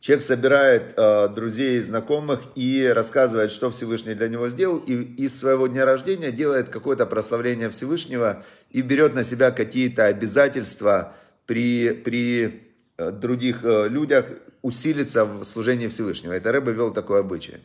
Человек 0.00 0.24
собирает 0.24 0.94
э, 0.96 1.28
друзей 1.28 1.76
и 1.76 1.80
знакомых 1.82 2.40
и 2.54 2.86
рассказывает, 2.86 3.50
что 3.50 3.70
Всевышний 3.70 4.14
для 4.14 4.28
него 4.28 4.48
сделал, 4.48 4.78
и 4.78 4.94
из 4.94 5.38
своего 5.38 5.66
дня 5.66 5.84
рождения 5.84 6.32
делает 6.32 6.70
какое-то 6.70 7.04
прославление 7.04 7.68
Всевышнего 7.68 8.42
и 8.70 8.80
берет 8.80 9.12
на 9.12 9.24
себя 9.24 9.50
какие-то 9.50 10.06
обязательства 10.06 11.14
при, 11.44 11.90
при 11.90 12.72
других 12.96 13.62
людях 13.62 14.24
усилиться 14.62 15.26
в 15.26 15.44
служении 15.44 15.88
Всевышнего. 15.88 16.32
Это 16.32 16.50
Рэбе 16.50 16.72
ввел 16.72 16.94
такой 16.94 17.20
обычай. 17.20 17.58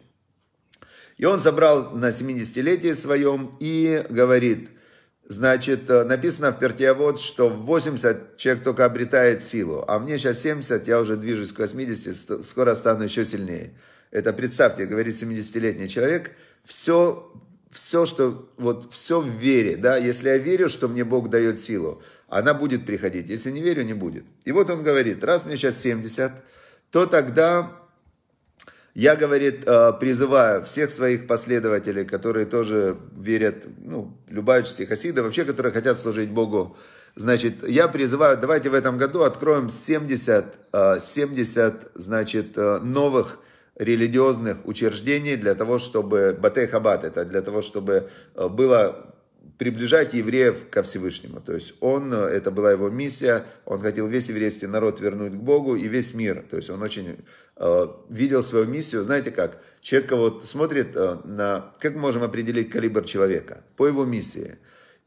И 1.15 1.23
он 1.23 1.39
собрал 1.39 1.91
на 1.91 2.09
70-летие 2.09 2.95
своем 2.95 3.55
и 3.61 4.03
говорит– 4.09 4.71
Значит, 5.29 5.89
э, 5.89 6.05
написано 6.05 6.51
в 6.51 6.59
Пертиавод, 6.59 7.19
что 7.19 7.49
в 7.49 7.65
80 7.65 8.37
человек 8.37 8.63
только 8.63 8.85
обретает 8.85 9.43
силу, 9.43 9.83
а 9.85 9.99
мне 9.99 10.17
сейчас 10.17 10.39
70, 10.39 10.87
я 10.87 11.01
уже 11.01 11.17
движусь 11.17 11.51
к 11.51 11.59
80, 11.59 12.45
скоро 12.45 12.75
стану 12.75 13.03
еще 13.03 13.25
сильнее. 13.25 13.73
Это 14.09 14.31
представьте, 14.31 14.85
говорит 14.85 15.15
70-летний 15.15 15.89
человек, 15.89 16.31
все, 16.63 17.29
все, 17.71 18.05
что, 18.05 18.49
вот 18.55 18.93
все 18.93 19.19
в 19.19 19.27
вере, 19.27 19.75
да, 19.75 19.97
если 19.97 20.29
я 20.29 20.37
верю, 20.37 20.69
что 20.69 20.87
мне 20.87 21.03
Бог 21.03 21.29
дает 21.29 21.59
силу, 21.59 22.01
она 22.29 22.53
будет 22.53 22.85
приходить, 22.85 23.27
если 23.27 23.51
не 23.51 23.61
верю, 23.61 23.83
не 23.83 23.93
будет. 23.93 24.23
И 24.45 24.53
вот 24.53 24.69
он 24.69 24.81
говорит, 24.81 25.25
раз 25.25 25.45
мне 25.45 25.57
сейчас 25.57 25.77
70, 25.81 26.31
то 26.89 27.05
тогда 27.05 27.86
я, 28.97 29.15
говорит, 29.15 29.63
э, 29.67 29.93
призываю 29.99 30.63
всех 30.63 30.89
своих 30.89 31.27
последователей, 31.27 32.03
которые 32.03 32.47
тоже 32.47 32.97
верят, 33.15 33.67
ну, 33.77 34.17
любавичские 34.27 34.87
хасиды, 34.87 35.21
вообще, 35.21 35.45
которые 35.45 35.71
хотят 35.71 35.99
служить 35.99 36.31
Богу, 36.31 36.75
значит, 37.15 37.67
я 37.67 37.87
призываю, 37.89 38.37
давайте 38.39 38.71
в 38.71 38.73
этом 38.73 38.97
году 38.97 39.21
откроем 39.21 39.69
70, 39.69 40.45
70 40.99 41.83
э, 41.83 41.87
значит, 41.93 42.57
э, 42.57 42.79
новых 42.79 43.37
религиозных 43.75 44.65
учреждений 44.65 45.35
для 45.35 45.53
того, 45.53 45.77
чтобы, 45.77 46.35
Батей 46.41 46.65
Хабат, 46.65 47.03
это 47.03 47.23
для 47.23 47.43
того, 47.43 47.61
чтобы 47.61 48.09
было 48.33 49.13
приближать 49.57 50.13
евреев 50.13 50.69
ко 50.69 50.83
Всевышнему. 50.83 51.41
То 51.41 51.53
есть 51.53 51.75
он, 51.79 52.13
это 52.13 52.51
была 52.51 52.71
его 52.71 52.89
миссия, 52.89 53.45
он 53.65 53.79
хотел 53.79 54.07
весь 54.07 54.29
еврейский 54.29 54.67
народ 54.67 54.99
вернуть 54.99 55.33
к 55.33 55.35
Богу 55.35 55.75
и 55.75 55.87
весь 55.87 56.13
мир. 56.13 56.45
То 56.49 56.57
есть 56.57 56.69
он 56.69 56.81
очень 56.81 57.17
э, 57.55 57.87
видел 58.09 58.43
свою 58.43 58.65
миссию. 58.65 59.03
Знаете 59.03 59.31
как? 59.31 59.61
Человек 59.81 60.11
вот 60.11 60.45
смотрит 60.45 60.95
э, 60.95 61.17
на... 61.25 61.73
Как 61.79 61.95
мы 61.95 62.01
можем 62.01 62.23
определить 62.23 62.69
калибр 62.69 63.03
человека? 63.03 63.63
По 63.75 63.87
его 63.87 64.05
миссии. 64.05 64.57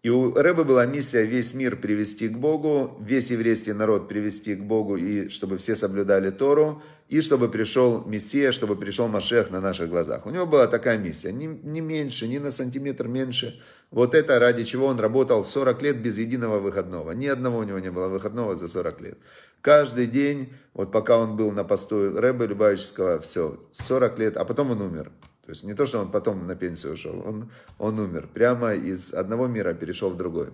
И 0.02 0.09
у 0.09 0.32
Рэбы 0.32 0.64
была 0.64 0.87
миссия 0.87 1.26
весь 1.26 1.52
мир 1.52 1.76
привести 1.76 2.28
к 2.28 2.38
Богу, 2.38 2.97
весь 3.06 3.30
еврейский 3.30 3.75
народ 3.75 4.09
привести 4.09 4.54
к 4.54 4.62
Богу, 4.62 4.97
и 4.97 5.28
чтобы 5.28 5.59
все 5.59 5.76
соблюдали 5.76 6.30
Тору, 6.30 6.82
и 7.11 7.20
чтобы 7.20 7.50
пришел 7.50 8.06
Мессия, 8.06 8.50
чтобы 8.50 8.76
пришел 8.76 9.09
Машех 9.09 9.50
на 9.50 9.61
наших 9.61 9.90
глазах. 9.90 10.25
У 10.25 10.30
него 10.30 10.47
была 10.47 10.68
такая 10.68 10.97
миссия, 10.97 11.32
не, 11.32 11.47
не 11.47 11.82
меньше, 11.82 12.28
ни 12.28 12.38
на 12.38 12.50
сантиметр 12.50 13.09
меньше. 13.09 13.61
Вот 13.90 14.14
это 14.14 14.38
ради 14.38 14.64
чего 14.64 14.87
он 14.87 15.00
работал 15.00 15.44
40 15.44 15.82
лет 15.82 16.00
без 16.00 16.18
единого 16.18 16.61
выходного. 16.61 17.11
Ни 17.11 17.26
одного 17.26 17.59
у 17.59 17.62
него 17.64 17.80
не 17.80 17.90
было 17.90 18.06
выходного 18.06 18.54
за 18.54 18.68
40 18.68 19.00
лет. 19.00 19.18
Каждый 19.62 20.06
день, 20.06 20.52
вот 20.75 20.92
пока 20.92 21.18
он 21.18 21.37
был 21.37 21.50
на 21.50 21.64
посту 21.64 22.16
Рэбы 22.16 22.47
Любавического, 22.47 23.18
все, 23.20 23.61
40 23.73 24.18
лет, 24.20 24.37
а 24.37 24.44
потом 24.44 24.70
он 24.70 24.80
умер. 24.80 25.11
То 25.44 25.50
есть 25.50 25.64
не 25.64 25.75
то, 25.75 25.87
что 25.87 25.99
он 25.99 26.12
потом 26.12 26.47
на 26.47 26.54
пенсию 26.54 26.92
ушел, 26.92 27.20
он, 27.26 27.50
он 27.78 27.99
умер. 27.99 28.28
Прямо 28.32 28.75
из 28.75 29.12
одного 29.12 29.49
мира 29.49 29.75
перешел 29.75 30.11
в 30.11 30.16
другой. 30.16 30.50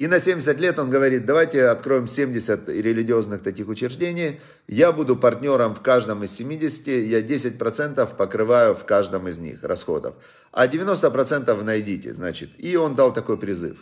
И 0.00 0.06
на 0.08 0.18
70 0.18 0.58
лет 0.60 0.78
он 0.78 0.88
говорит, 0.88 1.26
давайте 1.26 1.66
откроем 1.66 2.06
70 2.06 2.70
религиозных 2.70 3.42
таких 3.42 3.68
учреждений. 3.68 4.40
Я 4.66 4.92
буду 4.92 5.14
партнером 5.14 5.74
в 5.74 5.82
каждом 5.82 6.24
из 6.24 6.32
70, 6.32 6.86
я 6.86 7.20
10% 7.20 8.16
покрываю 8.16 8.74
в 8.74 8.86
каждом 8.86 9.28
из 9.28 9.38
них 9.38 9.62
расходов. 9.62 10.14
А 10.52 10.66
90% 10.66 11.62
найдите, 11.62 12.14
значит. 12.14 12.48
И 12.56 12.76
он 12.76 12.94
дал 12.94 13.12
такой 13.12 13.36
призыв. 13.36 13.76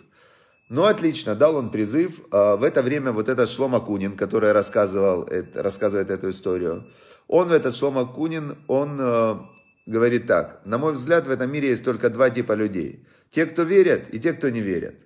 Ну, 0.68 0.86
отлично, 0.86 1.36
дал 1.36 1.54
он 1.54 1.70
призыв. 1.70 2.20
А, 2.32 2.56
в 2.56 2.64
это 2.64 2.82
время 2.82 3.12
вот 3.12 3.28
этот 3.28 3.48
Шлома 3.48 3.78
Кунин, 3.78 4.16
который 4.16 4.50
рассказывал, 4.50 5.28
рассказывает 5.54 6.10
эту 6.10 6.30
историю, 6.30 6.84
он, 7.28 7.52
этот 7.52 7.76
Шлома 7.76 8.12
Кунин, 8.12 8.58
он 8.66 8.98
а, 9.00 9.48
говорит 9.86 10.26
так. 10.26 10.62
На 10.64 10.78
мой 10.78 10.94
взгляд, 10.94 11.28
в 11.28 11.30
этом 11.30 11.52
мире 11.52 11.68
есть 11.68 11.84
только 11.84 12.10
два 12.10 12.28
типа 12.28 12.54
людей. 12.54 13.06
Те, 13.30 13.46
кто 13.46 13.62
верят, 13.62 14.12
и 14.12 14.18
те, 14.18 14.32
кто 14.32 14.48
не 14.48 14.60
верят. 14.60 14.96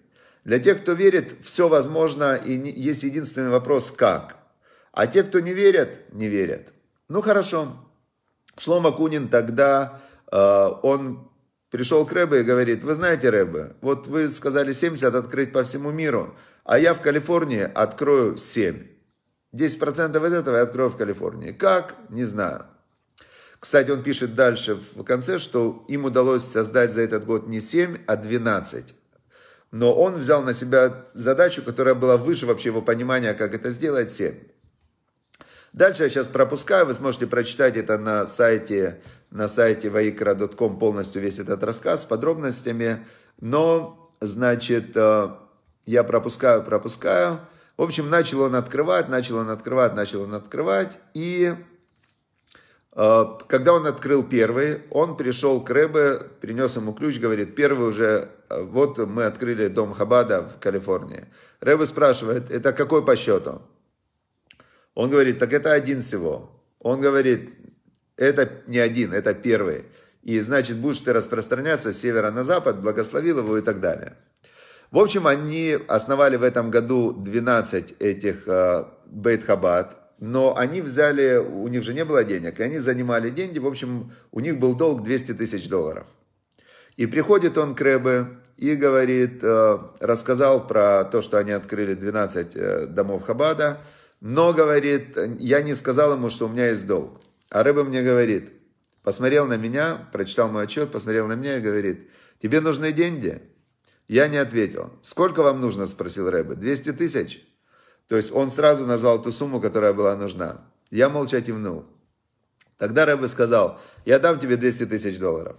Для 0.44 0.58
тех, 0.58 0.82
кто 0.82 0.92
верит, 0.92 1.36
все 1.42 1.68
возможно, 1.68 2.34
и 2.34 2.54
есть 2.54 3.04
единственный 3.04 3.50
вопрос 3.50 3.92
«как?». 3.92 4.36
А 4.92 5.06
те, 5.06 5.22
кто 5.22 5.40
не 5.40 5.54
верят, 5.54 6.12
не 6.12 6.28
верят. 6.28 6.72
Ну, 7.08 7.22
хорошо. 7.22 7.68
Шлома 8.58 8.92
Кунин 8.92 9.28
тогда, 9.28 10.00
э, 10.30 10.36
он 10.82 11.30
пришел 11.70 12.04
к 12.04 12.12
Рэбе 12.12 12.40
и 12.40 12.44
говорит, 12.44 12.84
вы 12.84 12.94
знаете, 12.94 13.30
Рэбе, 13.30 13.76
вот 13.80 14.06
вы 14.06 14.30
сказали 14.30 14.72
70 14.72 15.14
открыть 15.14 15.52
по 15.52 15.64
всему 15.64 15.90
миру, 15.90 16.36
а 16.64 16.78
я 16.78 16.92
в 16.92 17.00
Калифорнии 17.00 17.62
открою 17.62 18.36
7. 18.36 18.86
10% 19.54 20.26
из 20.26 20.32
этого 20.32 20.56
я 20.56 20.62
открою 20.62 20.90
в 20.90 20.96
Калифорнии. 20.96 21.52
Как? 21.52 21.94
Не 22.10 22.24
знаю. 22.24 22.66
Кстати, 23.58 23.90
он 23.90 24.02
пишет 24.02 24.34
дальше 24.34 24.74
в 24.74 25.04
конце, 25.04 25.38
что 25.38 25.84
им 25.88 26.04
удалось 26.04 26.44
создать 26.44 26.92
за 26.92 27.02
этот 27.02 27.24
год 27.24 27.46
не 27.46 27.60
7, 27.60 27.96
а 28.06 28.16
12. 28.16 28.94
Но 29.72 29.94
он 29.94 30.14
взял 30.14 30.42
на 30.42 30.52
себя 30.52 31.06
задачу, 31.14 31.62
которая 31.62 31.94
была 31.94 32.18
выше 32.18 32.46
вообще 32.46 32.68
его 32.68 32.82
понимания, 32.82 33.32
как 33.32 33.54
это 33.54 33.70
сделать, 33.70 34.10
7. 34.10 34.34
Дальше 35.72 36.02
я 36.02 36.10
сейчас 36.10 36.28
пропускаю, 36.28 36.84
вы 36.84 36.92
сможете 36.92 37.26
прочитать 37.26 37.78
это 37.78 37.96
на 37.96 38.26
сайте, 38.26 39.00
на 39.30 39.48
сайте 39.48 39.88
vaikra.com 39.88 40.78
полностью 40.78 41.22
весь 41.22 41.38
этот 41.38 41.64
рассказ 41.64 42.02
с 42.02 42.04
подробностями. 42.04 43.06
Но, 43.40 44.10
значит, 44.20 44.94
э, 44.94 45.28
я 45.86 46.04
пропускаю, 46.04 46.62
пропускаю. 46.62 47.40
В 47.78 47.82
общем, 47.82 48.10
начал 48.10 48.42
он 48.42 48.54
открывать, 48.54 49.08
начал 49.08 49.38
он 49.38 49.48
открывать, 49.48 49.94
начал 49.94 50.20
он 50.22 50.34
открывать. 50.34 50.98
И 51.14 51.54
когда 52.94 53.72
он 53.72 53.86
открыл 53.86 54.22
первый, 54.22 54.82
он 54.90 55.16
пришел 55.16 55.64
к 55.64 55.70
Рэбе, 55.70 56.20
принес 56.40 56.76
ему 56.76 56.92
ключ, 56.92 57.18
говорит, 57.18 57.54
первый 57.54 57.88
уже, 57.88 58.28
э, 58.50 58.62
вот 58.62 58.98
мы 58.98 59.24
открыли 59.24 59.68
дом 59.68 59.94
Хабада 59.94 60.42
в 60.42 60.60
Калифорнии. 60.60 61.24
Рэбе 61.60 61.86
спрашивает, 61.86 62.50
это 62.50 62.72
какой 62.74 63.02
по 63.02 63.16
счету? 63.16 63.62
Он 64.94 65.08
говорит, 65.08 65.38
так 65.38 65.54
это 65.54 65.72
один 65.72 66.02
всего. 66.02 66.50
Он 66.80 67.00
говорит, 67.00 67.54
это 68.16 68.50
не 68.66 68.78
один, 68.78 69.14
это 69.14 69.32
первый. 69.32 69.86
И 70.22 70.38
значит, 70.40 70.76
будешь 70.76 71.00
ты 71.00 71.14
распространяться 71.14 71.92
с 71.92 71.98
севера 71.98 72.30
на 72.30 72.44
запад, 72.44 72.82
благословил 72.82 73.38
его 73.38 73.56
и 73.56 73.62
так 73.62 73.80
далее. 73.80 74.16
В 74.90 74.98
общем, 74.98 75.26
они 75.26 75.78
основали 75.88 76.36
в 76.36 76.42
этом 76.42 76.70
году 76.70 77.12
12 77.12 77.94
этих 78.00 78.46
э, 78.46 78.84
Бейт 79.06 79.44
Хабад, 79.44 79.96
но 80.22 80.56
они 80.56 80.82
взяли, 80.82 81.38
у 81.38 81.66
них 81.66 81.82
же 81.82 81.92
не 81.92 82.04
было 82.04 82.22
денег, 82.22 82.60
и 82.60 82.62
они 82.62 82.78
занимали 82.78 83.28
деньги, 83.28 83.58
в 83.58 83.66
общем, 83.66 84.12
у 84.30 84.38
них 84.38 84.56
был 84.60 84.76
долг 84.76 85.02
200 85.02 85.34
тысяч 85.34 85.68
долларов. 85.68 86.06
И 86.96 87.06
приходит 87.06 87.58
он 87.58 87.74
к 87.74 87.80
Рэбе 87.80 88.28
и 88.56 88.76
говорит, 88.76 89.42
э, 89.42 89.78
рассказал 89.98 90.64
про 90.64 91.02
то, 91.02 91.22
что 91.22 91.38
они 91.38 91.50
открыли 91.50 91.94
12 91.94 92.52
э, 92.54 92.86
домов 92.86 93.24
Хабада, 93.24 93.80
но, 94.20 94.52
говорит, 94.52 95.18
я 95.40 95.60
не 95.60 95.74
сказал 95.74 96.12
ему, 96.12 96.30
что 96.30 96.46
у 96.46 96.48
меня 96.48 96.68
есть 96.68 96.86
долг. 96.86 97.20
А 97.50 97.64
Рэбе 97.64 97.82
мне 97.82 98.02
говорит, 98.02 98.52
посмотрел 99.02 99.48
на 99.48 99.56
меня, 99.56 100.06
прочитал 100.12 100.48
мой 100.48 100.62
отчет, 100.62 100.92
посмотрел 100.92 101.26
на 101.26 101.32
меня 101.32 101.56
и 101.56 101.60
говорит, 101.60 102.08
тебе 102.40 102.60
нужны 102.60 102.92
деньги? 102.92 103.42
Я 104.06 104.28
не 104.28 104.36
ответил. 104.36 104.92
Сколько 105.00 105.42
вам 105.42 105.60
нужно, 105.60 105.86
спросил 105.86 106.30
Рэбе. 106.30 106.54
200 106.54 106.92
тысяч? 106.92 107.44
То 108.12 108.18
есть 108.18 108.30
он 108.30 108.50
сразу 108.50 108.84
назвал 108.84 109.22
ту 109.22 109.32
сумму, 109.32 109.58
которая 109.58 109.94
была 109.94 110.14
нужна. 110.16 110.60
Я 110.90 111.08
молча 111.08 111.40
кивнул. 111.40 111.86
Тогда 112.76 113.06
Рэбе 113.06 113.26
сказал, 113.26 113.80
я 114.04 114.18
дам 114.18 114.38
тебе 114.38 114.58
200 114.58 114.84
тысяч 114.84 115.18
долларов. 115.18 115.56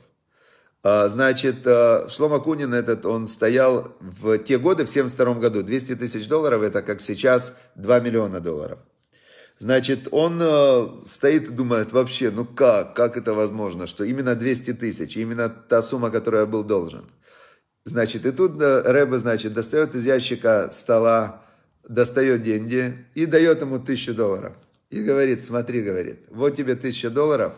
А, 0.83 1.07
значит, 1.07 1.65
а, 1.65 2.07
Шлома 2.07 2.39
Кунин 2.39 2.75
этот, 2.75 3.07
он 3.07 3.25
стоял 3.25 3.97
в 3.99 4.37
те 4.37 4.59
годы, 4.59 4.85
в 4.85 4.89
72 4.91 5.33
году, 5.33 5.63
200 5.63 5.95
тысяч 5.95 6.27
долларов, 6.27 6.61
это 6.61 6.83
как 6.83 7.01
сейчас 7.01 7.57
2 7.73 7.99
миллиона 8.01 8.39
долларов. 8.39 8.81
Значит, 9.57 10.07
он 10.11 10.39
э, 10.39 11.07
стоит 11.07 11.47
и 11.47 11.51
думает, 11.51 11.91
вообще, 11.91 12.29
ну 12.29 12.45
как, 12.45 12.95
как 12.95 13.17
это 13.17 13.33
возможно, 13.33 13.87
что 13.87 14.03
именно 14.03 14.35
200 14.35 14.73
тысяч, 14.73 15.17
именно 15.17 15.49
та 15.49 15.81
сумма, 15.81 16.11
которую 16.11 16.41
я 16.41 16.45
был 16.45 16.63
должен. 16.63 17.03
Значит, 17.83 18.27
и 18.27 18.31
тут 18.31 18.61
Рэбе, 18.61 19.17
значит, 19.17 19.55
достает 19.55 19.95
из 19.95 20.05
ящика 20.05 20.69
стола, 20.71 21.42
достает 21.93 22.43
деньги 22.43 23.05
и 23.15 23.25
дает 23.25 23.61
ему 23.61 23.79
тысячу 23.79 24.13
долларов. 24.13 24.53
И 24.89 25.01
говорит, 25.01 25.43
смотри, 25.43 25.81
говорит, 25.81 26.19
вот 26.29 26.55
тебе 26.55 26.75
тысяча 26.75 27.09
долларов, 27.09 27.53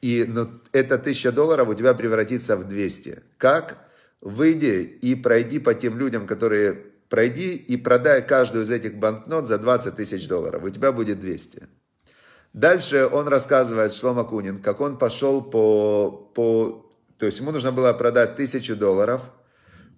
и 0.00 0.24
ну, 0.26 0.48
эта 0.72 0.98
тысяча 0.98 1.30
долларов 1.30 1.68
у 1.68 1.74
тебя 1.74 1.94
превратится 1.94 2.56
в 2.56 2.64
200. 2.64 3.22
Как? 3.38 3.78
Выйди 4.20 4.82
и 4.82 5.14
пройди 5.14 5.58
по 5.58 5.74
тем 5.74 5.98
людям, 5.98 6.26
которые... 6.26 6.86
Пройди 7.08 7.54
и 7.56 7.76
продай 7.76 8.26
каждую 8.26 8.64
из 8.64 8.70
этих 8.70 8.94
банкнот 8.94 9.46
за 9.46 9.58
20 9.58 9.96
тысяч 9.96 10.26
долларов. 10.26 10.64
У 10.64 10.70
тебя 10.70 10.92
будет 10.92 11.20
200. 11.20 11.68
Дальше 12.54 13.06
он 13.06 13.28
рассказывает, 13.28 13.92
Шлома 13.92 14.24
Кунин, 14.24 14.62
как 14.62 14.80
он 14.80 14.96
пошел 14.96 15.42
по, 15.42 16.10
по 16.34 16.90
то 17.18 17.26
есть 17.26 17.38
ему 17.40 17.50
нужно 17.50 17.70
было 17.70 17.92
продать 17.92 18.36
тысячу 18.36 18.76
долларов 18.76 19.22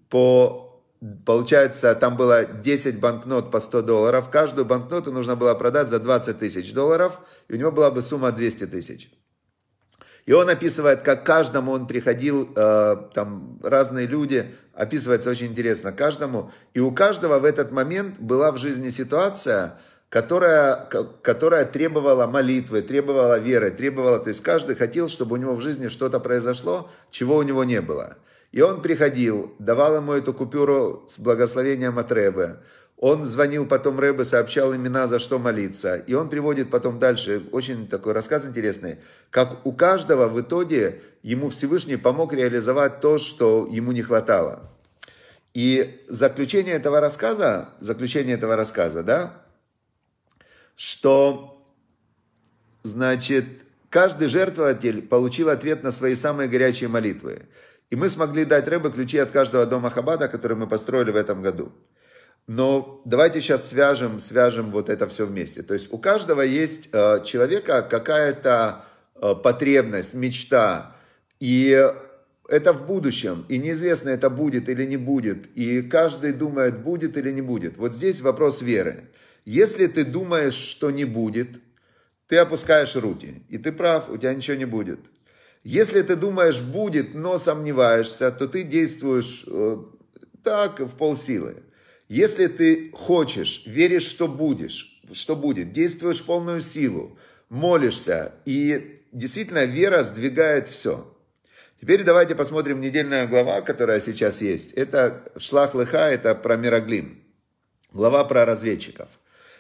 по, 0.09 0.64
получается, 1.27 1.95
там 1.95 2.17
было 2.17 2.45
10 2.45 3.01
банкнот 3.01 3.51
по 3.51 3.61
100 3.61 3.83
долларов. 3.83 4.31
Каждую 4.31 4.65
банкноту 4.65 5.13
нужно 5.13 5.37
было 5.37 5.55
продать 5.55 5.89
за 5.89 5.99
20 5.99 6.39
тысяч 6.39 6.73
долларов, 6.73 7.21
и 7.49 7.55
у 7.55 7.57
него 7.57 7.73
была 7.73 7.91
бы 7.91 8.03
сумма 8.03 8.33
200 8.33 8.67
тысяч. 8.67 9.11
И 10.27 10.33
он 10.33 10.49
описывает, 10.49 11.03
как 11.03 11.27
каждому 11.27 11.73
он 11.73 11.87
приходил, 11.87 12.51
э, 12.57 12.97
там 13.13 13.61
разные 13.63 14.07
люди, 14.07 14.51
описывается 14.73 15.29
очень 15.31 15.49
интересно 15.49 15.93
каждому. 15.93 16.51
И 16.73 16.81
у 16.81 16.93
каждого 16.93 17.39
в 17.39 17.45
этот 17.45 17.73
момент 17.73 18.19
была 18.19 18.51
в 18.51 18.57
жизни 18.57 18.89
ситуация, 18.89 19.79
которая, 20.09 20.89
которая 21.21 21.67
требовала 21.67 22.27
молитвы, 22.27 22.81
требовала 22.81 23.39
веры, 23.39 23.71
требовала, 23.71 24.19
то 24.19 24.29
есть 24.29 24.43
каждый 24.43 24.77
хотел, 24.77 25.09
чтобы 25.09 25.35
у 25.35 25.37
него 25.37 25.55
в 25.55 25.61
жизни 25.61 25.89
что-то 25.89 26.21
произошло, 26.21 26.91
чего 27.11 27.37
у 27.37 27.43
него 27.43 27.65
не 27.65 27.83
было. 27.83 28.17
И 28.55 28.61
он 28.61 28.83
приходил, 28.83 29.53
давал 29.59 29.97
ему 29.97 30.13
эту 30.13 30.33
купюру 30.33 31.05
с 31.09 31.19
благословением 31.19 31.99
от 31.99 32.13
Рэбе. 32.13 32.61
Он 32.97 33.27
звонил 33.27 33.67
потом 33.67 33.99
Рэбе, 33.99 34.23
сообщал 34.23 34.73
имена, 34.77 35.09
за 35.09 35.19
что 35.19 35.41
молиться. 35.41 35.97
И 35.97 36.15
он 36.15 36.29
приводит 36.29 36.71
потом 36.71 37.01
дальше, 37.01 37.43
очень 37.51 37.89
такой 37.89 38.13
рассказ 38.13 38.47
интересный, 38.47 38.99
как 39.31 39.67
у 39.67 39.73
каждого 39.73 40.29
в 40.29 40.41
итоге 40.41 41.03
ему 41.25 41.51
Всевышний 41.51 41.97
помог 41.97 42.33
реализовать 42.33 43.01
то, 43.01 43.19
что 43.19 43.67
ему 43.69 43.91
не 43.91 44.03
хватало. 44.03 44.71
И 45.53 46.05
заключение 46.07 46.75
этого 46.75 47.01
рассказа, 47.01 47.71
заключение 47.81 48.37
этого 48.37 48.55
рассказа, 48.55 49.03
да, 49.03 49.43
что, 50.77 51.61
значит, 52.85 53.47
каждый 53.91 54.29
жертвователь 54.29 55.03
получил 55.03 55.49
ответ 55.49 55.83
на 55.83 55.91
свои 55.91 56.15
самые 56.15 56.49
горячие 56.49 56.89
молитвы. 56.89 57.43
И 57.91 57.97
мы 57.97 58.09
смогли 58.09 58.45
дать 58.45 58.69
Рэбе 58.69 58.91
ключи 58.91 59.19
от 59.19 59.31
каждого 59.31 59.67
дома 59.67 59.91
Хабада, 59.91 60.29
который 60.29 60.57
мы 60.57 60.67
построили 60.67 61.11
в 61.11 61.17
этом 61.17 61.43
году. 61.43 61.73
Но 62.47 63.03
давайте 63.05 63.41
сейчас 63.41 63.69
свяжем, 63.69 64.21
свяжем 64.21 64.71
вот 64.71 64.91
это 64.91 65.07
все 65.09 65.27
вместе. 65.27 65.63
То 65.63 65.75
есть 65.75 65.93
у 65.93 65.99
каждого 65.99 66.43
есть 66.43 66.89
э, 66.93 67.23
человека 67.25 67.83
какая-то 67.83 68.85
э, 69.15 69.35
потребность, 69.43 70.15
мечта. 70.15 70.95
И 71.41 71.91
это 72.49 72.73
в 72.75 72.87
будущем. 72.87 73.47
И 73.49 73.59
неизвестно, 73.59 74.11
это 74.11 74.29
будет 74.29 74.69
или 74.69 74.85
не 74.85 74.99
будет. 74.99 75.47
И 75.57 75.83
каждый 75.83 76.33
думает, 76.33 76.83
будет 76.83 77.17
или 77.17 77.31
не 77.31 77.43
будет. 77.43 77.79
Вот 77.79 77.95
здесь 77.95 78.21
вопрос 78.21 78.61
веры. 78.61 79.11
Если 79.47 79.87
ты 79.87 80.05
думаешь, 80.05 80.55
что 80.55 80.91
не 80.91 81.05
будет, 81.05 81.61
ты 82.27 82.37
опускаешь 82.37 82.97
руки. 82.97 83.43
И 83.49 83.59
ты 83.59 83.73
прав, 83.73 84.11
у 84.11 84.17
тебя 84.17 84.35
ничего 84.35 84.57
не 84.57 84.65
будет. 84.65 85.01
Если 85.65 86.03
ты 86.03 86.15
думаешь, 86.15 86.61
будет, 86.61 87.15
но 87.15 87.39
сомневаешься, 87.39 88.31
то 88.31 88.47
ты 88.47 88.65
действуешь 88.65 89.45
э, 89.49 89.79
так, 90.43 90.79
в 90.81 90.95
полсилы. 90.97 91.57
Если 92.07 92.49
ты 92.49 92.91
хочешь, 92.93 93.63
веришь, 93.65 94.07
что 94.07 94.29
будешь, 94.29 95.03
что 95.13 95.35
будет, 95.35 95.73
действуешь 95.73 96.21
в 96.21 96.27
полную 96.27 96.61
силу, 96.61 97.19
молишься, 97.49 98.35
и 98.45 99.01
действительно 99.11 99.65
вера 99.65 100.05
сдвигает 100.05 100.69
все. 100.69 101.11
Теперь 101.81 102.05
давайте 102.05 102.35
посмотрим 102.35 102.81
недельная 102.81 103.27
глава, 103.27 103.63
которая 103.63 104.01
сейчас 104.01 104.43
есть. 104.43 104.73
Это 104.73 105.25
Шлах 105.39 105.75
Лыха, 105.75 106.11
это 106.11 106.35
про 106.35 106.57
Мироглим. 106.57 107.25
Глава 107.91 108.25
про 108.25 108.45
разведчиков. 108.45 109.09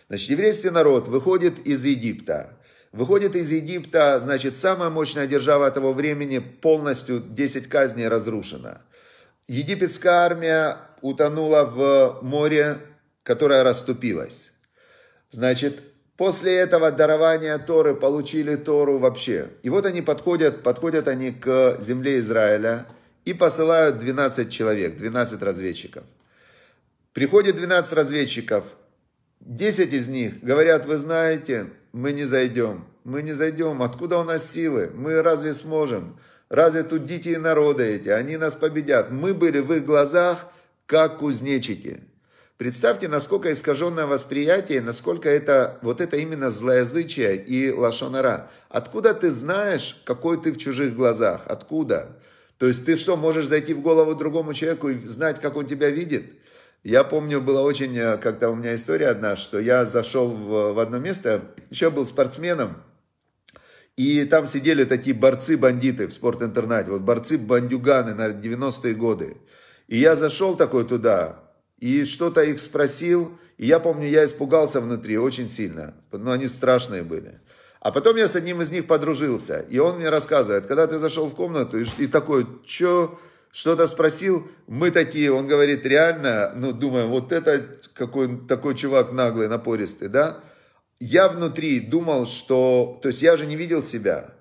Значит, 0.09 0.29
еврейский 0.31 0.71
народ 0.71 1.09
выходит 1.09 1.67
из 1.67 1.83
Египта. 1.87 2.59
Выходит 2.95 3.35
из 3.35 3.51
Египта, 3.51 4.21
значит, 4.21 4.57
самая 4.57 4.89
мощная 4.89 5.27
держава 5.27 5.69
того 5.73 5.93
времени 5.93 6.39
полностью 6.39 7.19
10 7.19 7.67
казней 7.67 8.07
разрушена. 8.07 8.83
Египетская 9.49 10.13
армия 10.13 10.77
утонула 11.01 11.65
в 11.65 12.21
море, 12.23 12.77
которое 13.25 13.65
расступилось. 13.65 14.53
Значит, 15.33 15.83
после 16.17 16.55
этого 16.55 16.93
дарования 16.93 17.59
Торы 17.59 17.97
получили 17.97 18.55
Тору 18.55 19.01
вообще. 19.01 19.49
И 19.65 19.71
вот 19.71 19.87
они 19.87 20.01
подходят, 20.01 20.63
подходят 20.63 21.09
они 21.09 21.33
к 21.33 21.79
земле 21.81 22.21
Израиля 22.21 22.87
и 23.25 23.35
посылают 23.35 23.99
12 23.99 24.49
человек, 24.53 24.97
12 24.99 25.43
разведчиков. 25.43 26.05
Приходит 27.13 27.57
12 27.57 27.93
разведчиков, 27.93 28.65
Десять 29.41 29.93
из 29.93 30.09
них 30.09 30.41
говорят, 30.43 30.87
вы 30.87 30.97
знаете, 30.97 31.67
мы 31.95 32.13
не 32.13 32.25
зайдем. 32.25 32.85
Мы 33.05 33.23
не 33.23 33.33
зайдем. 33.33 33.81
Откуда 33.81 34.19
у 34.19 34.25
нас 34.25 34.51
силы? 34.51 34.91
Мы 34.95 35.23
разве 35.23 35.55
сможем? 35.55 36.19
Разве 36.49 36.83
тут 36.83 37.07
дикие 37.07 37.39
народы 37.39 37.85
эти? 37.85 38.09
Они 38.09 38.37
нас 38.37 38.57
победят. 38.57 39.13
Мы 39.13 39.33
были 39.33 39.61
в 39.61 39.73
их 39.73 39.85
глазах, 39.87 40.47
как 40.87 41.19
кузнечики. 41.19 42.01
Представьте, 42.57 43.07
насколько 43.07 43.53
искаженное 43.53 44.07
восприятие, 44.07 44.81
насколько 44.81 45.29
это, 45.29 45.79
вот 45.83 46.01
это 46.01 46.17
именно 46.17 46.51
злоязычие 46.51 47.37
и 47.37 47.71
лошонара. 47.71 48.51
Откуда 48.69 49.15
ты 49.15 49.31
знаешь, 49.31 50.03
какой 50.05 50.43
ты 50.43 50.51
в 50.51 50.57
чужих 50.57 50.97
глазах? 50.97 51.43
Откуда? 51.47 52.17
То 52.59 52.67
есть 52.67 52.85
ты 52.85 52.97
что, 52.97 53.17
можешь 53.17 53.47
зайти 53.47 53.73
в 53.73 53.83
голову 53.83 54.17
другому 54.17 54.53
человеку 54.53 54.89
и 54.89 55.07
знать, 55.07 55.41
как 55.41 55.57
он 55.57 55.67
тебя 55.67 55.91
видит? 55.91 56.25
Я 56.85 57.03
помню, 57.03 57.41
была 57.41 57.63
очень, 57.63 57.97
э, 57.97 58.19
как-то 58.19 58.51
у 58.51 58.55
меня 58.55 58.75
история 58.75 59.09
одна, 59.09 59.37
что 59.37 59.59
я 59.59 59.87
зашел 59.87 60.29
в, 60.29 60.75
в 60.75 60.79
одно 60.79 60.99
место, 60.99 61.41
еще 61.71 61.91
был 61.91 62.05
спортсменом, 62.05 62.77
и 63.97 64.25
там 64.27 64.47
сидели 64.47 64.85
такие 64.85 65.17
борцы-бандиты 65.17 66.07
в 66.07 66.13
спортинтернате, 66.13 66.91
вот 66.91 67.01
борцы-бандюганы 67.01 68.13
на 68.13 68.29
90-е 68.29 68.95
годы. 68.95 69.39
И 69.89 69.97
я 69.97 70.15
зашел 70.15 70.57
такой 70.57 70.85
туда, 70.85 71.39
и 71.79 72.05
что-то 72.05 72.43
их 72.43 72.61
спросил, 72.61 73.33
и 73.57 73.67
я 73.67 73.81
помню, 73.81 74.07
я 74.07 74.27
испугался 74.27 74.83
внутри 74.83 75.17
очень 75.17 75.49
сильно, 75.49 75.95
но 76.13 76.33
они 76.33 76.49
страшные 76.49 77.03
были. 77.03 77.41
А 77.81 77.93
потом 77.93 78.17
я 78.17 78.29
с 78.29 78.37
одним 78.37 78.61
из 78.61 78.71
них 78.71 78.87
подружился, 78.87 79.65
и 79.71 79.79
он 79.79 79.97
мне 79.97 80.11
рассказывает, 80.11 80.67
когда 80.67 80.87
ты 80.87 80.99
зашел 80.99 81.31
в 81.31 81.35
комнату 81.35 81.79
и, 81.79 81.87
и 81.97 82.07
такой, 82.09 82.47
что 82.67 83.19
что-то 83.55 83.87
спросил, 83.87 84.51
мы 84.67 84.91
такие, 84.91 85.33
он 85.33 85.47
говорит, 85.47 85.87
реально, 85.87 86.53
ну, 86.57 86.73
думаю, 86.73 87.07
вот 87.07 87.31
это 87.31 87.65
какой 87.95 88.45
такой 88.49 88.75
чувак 88.75 89.13
наглый, 89.13 89.47
напористый, 89.47 90.09
да? 90.09 90.41
Я 90.99 91.29
внутри 91.29 91.79
думал, 91.79 92.27
что, 92.27 92.99
то 93.01 93.11
есть 93.11 93.23
я 93.23 93.37
же 93.37 93.47
не 93.47 93.55
видел 93.55 93.85
себя. 93.85 94.35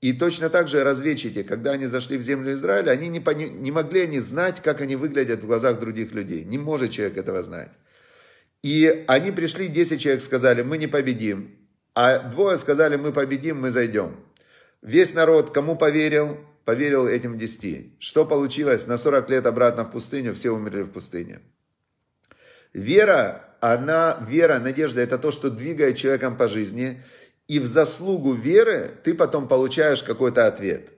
И 0.00 0.14
точно 0.14 0.48
так 0.48 0.68
же 0.68 0.82
разведчики, 0.82 1.42
когда 1.42 1.72
они 1.72 1.84
зашли 1.84 2.16
в 2.16 2.22
землю 2.22 2.54
Израиля, 2.54 2.92
они 2.92 3.08
не, 3.08 3.20
пони, 3.20 3.50
не 3.50 3.70
могли 3.70 4.00
они 4.00 4.18
знать, 4.20 4.62
как 4.62 4.80
они 4.80 4.96
выглядят 4.96 5.42
в 5.42 5.46
глазах 5.46 5.78
других 5.78 6.12
людей. 6.12 6.42
Не 6.42 6.56
может 6.56 6.90
человек 6.90 7.18
этого 7.18 7.42
знать. 7.42 7.70
И 8.62 9.04
они 9.08 9.30
пришли, 9.30 9.68
10 9.68 10.00
человек 10.00 10.22
сказали, 10.22 10.62
мы 10.62 10.78
не 10.78 10.86
победим. 10.86 11.54
А 11.94 12.18
двое 12.18 12.56
сказали, 12.56 12.96
мы 12.96 13.12
победим, 13.12 13.60
мы 13.60 13.68
зайдем. 13.68 14.16
Весь 14.80 15.12
народ, 15.12 15.50
кому 15.50 15.76
поверил, 15.76 16.38
поверил 16.64 17.06
этим 17.06 17.38
десяти. 17.38 17.92
Что 17.98 18.24
получилось? 18.24 18.86
На 18.86 18.96
40 18.96 19.30
лет 19.30 19.46
обратно 19.46 19.84
в 19.84 19.90
пустыню, 19.90 20.34
все 20.34 20.50
умерли 20.50 20.82
в 20.82 20.90
пустыне. 20.90 21.40
Вера, 22.72 23.44
она, 23.60 24.18
вера, 24.28 24.58
надежда, 24.58 25.00
это 25.00 25.18
то, 25.18 25.30
что 25.30 25.50
двигает 25.50 25.96
человеком 25.96 26.36
по 26.36 26.48
жизни. 26.48 27.02
И 27.46 27.58
в 27.58 27.66
заслугу 27.66 28.32
веры 28.32 28.90
ты 29.04 29.14
потом 29.14 29.48
получаешь 29.48 30.02
какой-то 30.02 30.46
ответ. 30.46 30.88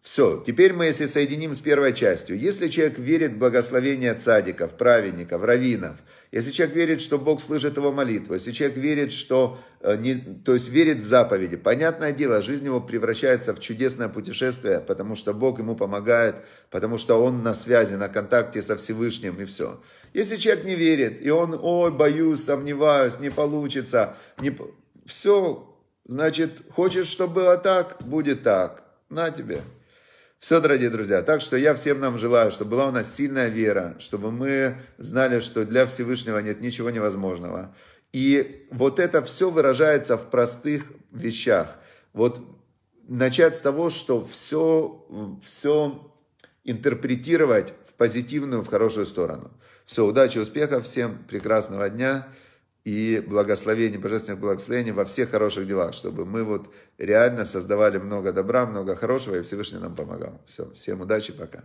Все, 0.00 0.42
теперь 0.46 0.72
мы, 0.72 0.86
если 0.86 1.06
соединим 1.06 1.52
с 1.52 1.60
первой 1.60 1.92
частью, 1.92 2.38
если 2.38 2.68
человек 2.68 2.98
верит 2.98 3.32
в 3.32 3.38
благословение 3.38 4.14
цадиков, 4.14 4.70
праведников, 4.70 5.42
раввинов, 5.42 5.96
если 6.30 6.52
человек 6.52 6.76
верит, 6.76 7.00
что 7.00 7.18
Бог 7.18 7.40
слышит 7.40 7.76
его 7.76 7.92
молитву, 7.92 8.34
если 8.34 8.52
человек 8.52 8.76
верит, 8.76 9.12
что, 9.12 9.58
э, 9.80 9.96
не, 9.96 10.14
то 10.14 10.54
есть 10.54 10.68
верит 10.68 11.02
в 11.02 11.06
заповеди, 11.06 11.56
понятное 11.56 12.12
дело, 12.12 12.42
жизнь 12.42 12.64
его 12.64 12.80
превращается 12.80 13.52
в 13.54 13.60
чудесное 13.60 14.08
путешествие, 14.08 14.80
потому 14.80 15.16
что 15.16 15.34
Бог 15.34 15.58
ему 15.58 15.74
помогает, 15.74 16.36
потому 16.70 16.96
что 16.96 17.22
он 17.22 17.42
на 17.42 17.52
связи, 17.52 17.94
на 17.94 18.08
контакте 18.08 18.62
со 18.62 18.76
Всевышним 18.76 19.40
и 19.42 19.46
все. 19.46 19.80
Если 20.14 20.36
человек 20.36 20.64
не 20.64 20.76
верит, 20.76 21.20
и 21.20 21.30
он, 21.30 21.58
ой, 21.60 21.90
боюсь, 21.90 22.44
сомневаюсь, 22.44 23.18
не 23.18 23.30
получится, 23.30 24.16
не... 24.40 24.56
все, 25.06 25.76
значит, 26.06 26.62
хочешь, 26.70 27.08
чтобы 27.08 27.34
было 27.34 27.56
так, 27.58 27.96
будет 28.00 28.44
так, 28.44 28.84
на 29.10 29.30
тебе. 29.30 29.60
Все, 30.38 30.60
дорогие 30.60 30.88
друзья. 30.88 31.22
Так 31.22 31.40
что 31.40 31.56
я 31.56 31.74
всем 31.74 31.98
нам 31.98 32.16
желаю, 32.16 32.52
чтобы 32.52 32.72
была 32.72 32.86
у 32.86 32.92
нас 32.92 33.12
сильная 33.12 33.48
вера, 33.48 33.96
чтобы 33.98 34.30
мы 34.30 34.76
знали, 34.96 35.40
что 35.40 35.64
для 35.64 35.84
Всевышнего 35.84 36.38
нет 36.38 36.60
ничего 36.60 36.90
невозможного. 36.90 37.74
И 38.12 38.68
вот 38.70 39.00
это 39.00 39.20
все 39.22 39.50
выражается 39.50 40.16
в 40.16 40.30
простых 40.30 40.92
вещах. 41.10 41.78
Вот 42.12 42.40
начать 43.08 43.56
с 43.56 43.60
того, 43.60 43.90
что 43.90 44.24
все, 44.24 45.04
все 45.42 46.14
интерпретировать 46.62 47.74
в 47.88 47.94
позитивную, 47.94 48.62
в 48.62 48.68
хорошую 48.68 49.06
сторону. 49.06 49.50
Все, 49.86 50.06
удачи, 50.06 50.38
успехов, 50.38 50.84
всем 50.84 51.18
прекрасного 51.28 51.90
дня 51.90 52.28
и 52.84 53.22
благословений, 53.26 53.98
божественных 53.98 54.40
благословений 54.40 54.92
во 54.92 55.04
всех 55.04 55.30
хороших 55.30 55.66
делах, 55.66 55.92
чтобы 55.94 56.24
мы 56.24 56.44
вот 56.44 56.72
реально 56.96 57.44
создавали 57.44 57.98
много 57.98 58.32
добра, 58.32 58.66
много 58.66 58.96
хорошего, 58.96 59.36
и 59.36 59.42
Всевышний 59.42 59.78
нам 59.78 59.94
помогал. 59.94 60.40
Все, 60.46 60.70
всем 60.72 61.00
удачи, 61.00 61.32
пока. 61.32 61.64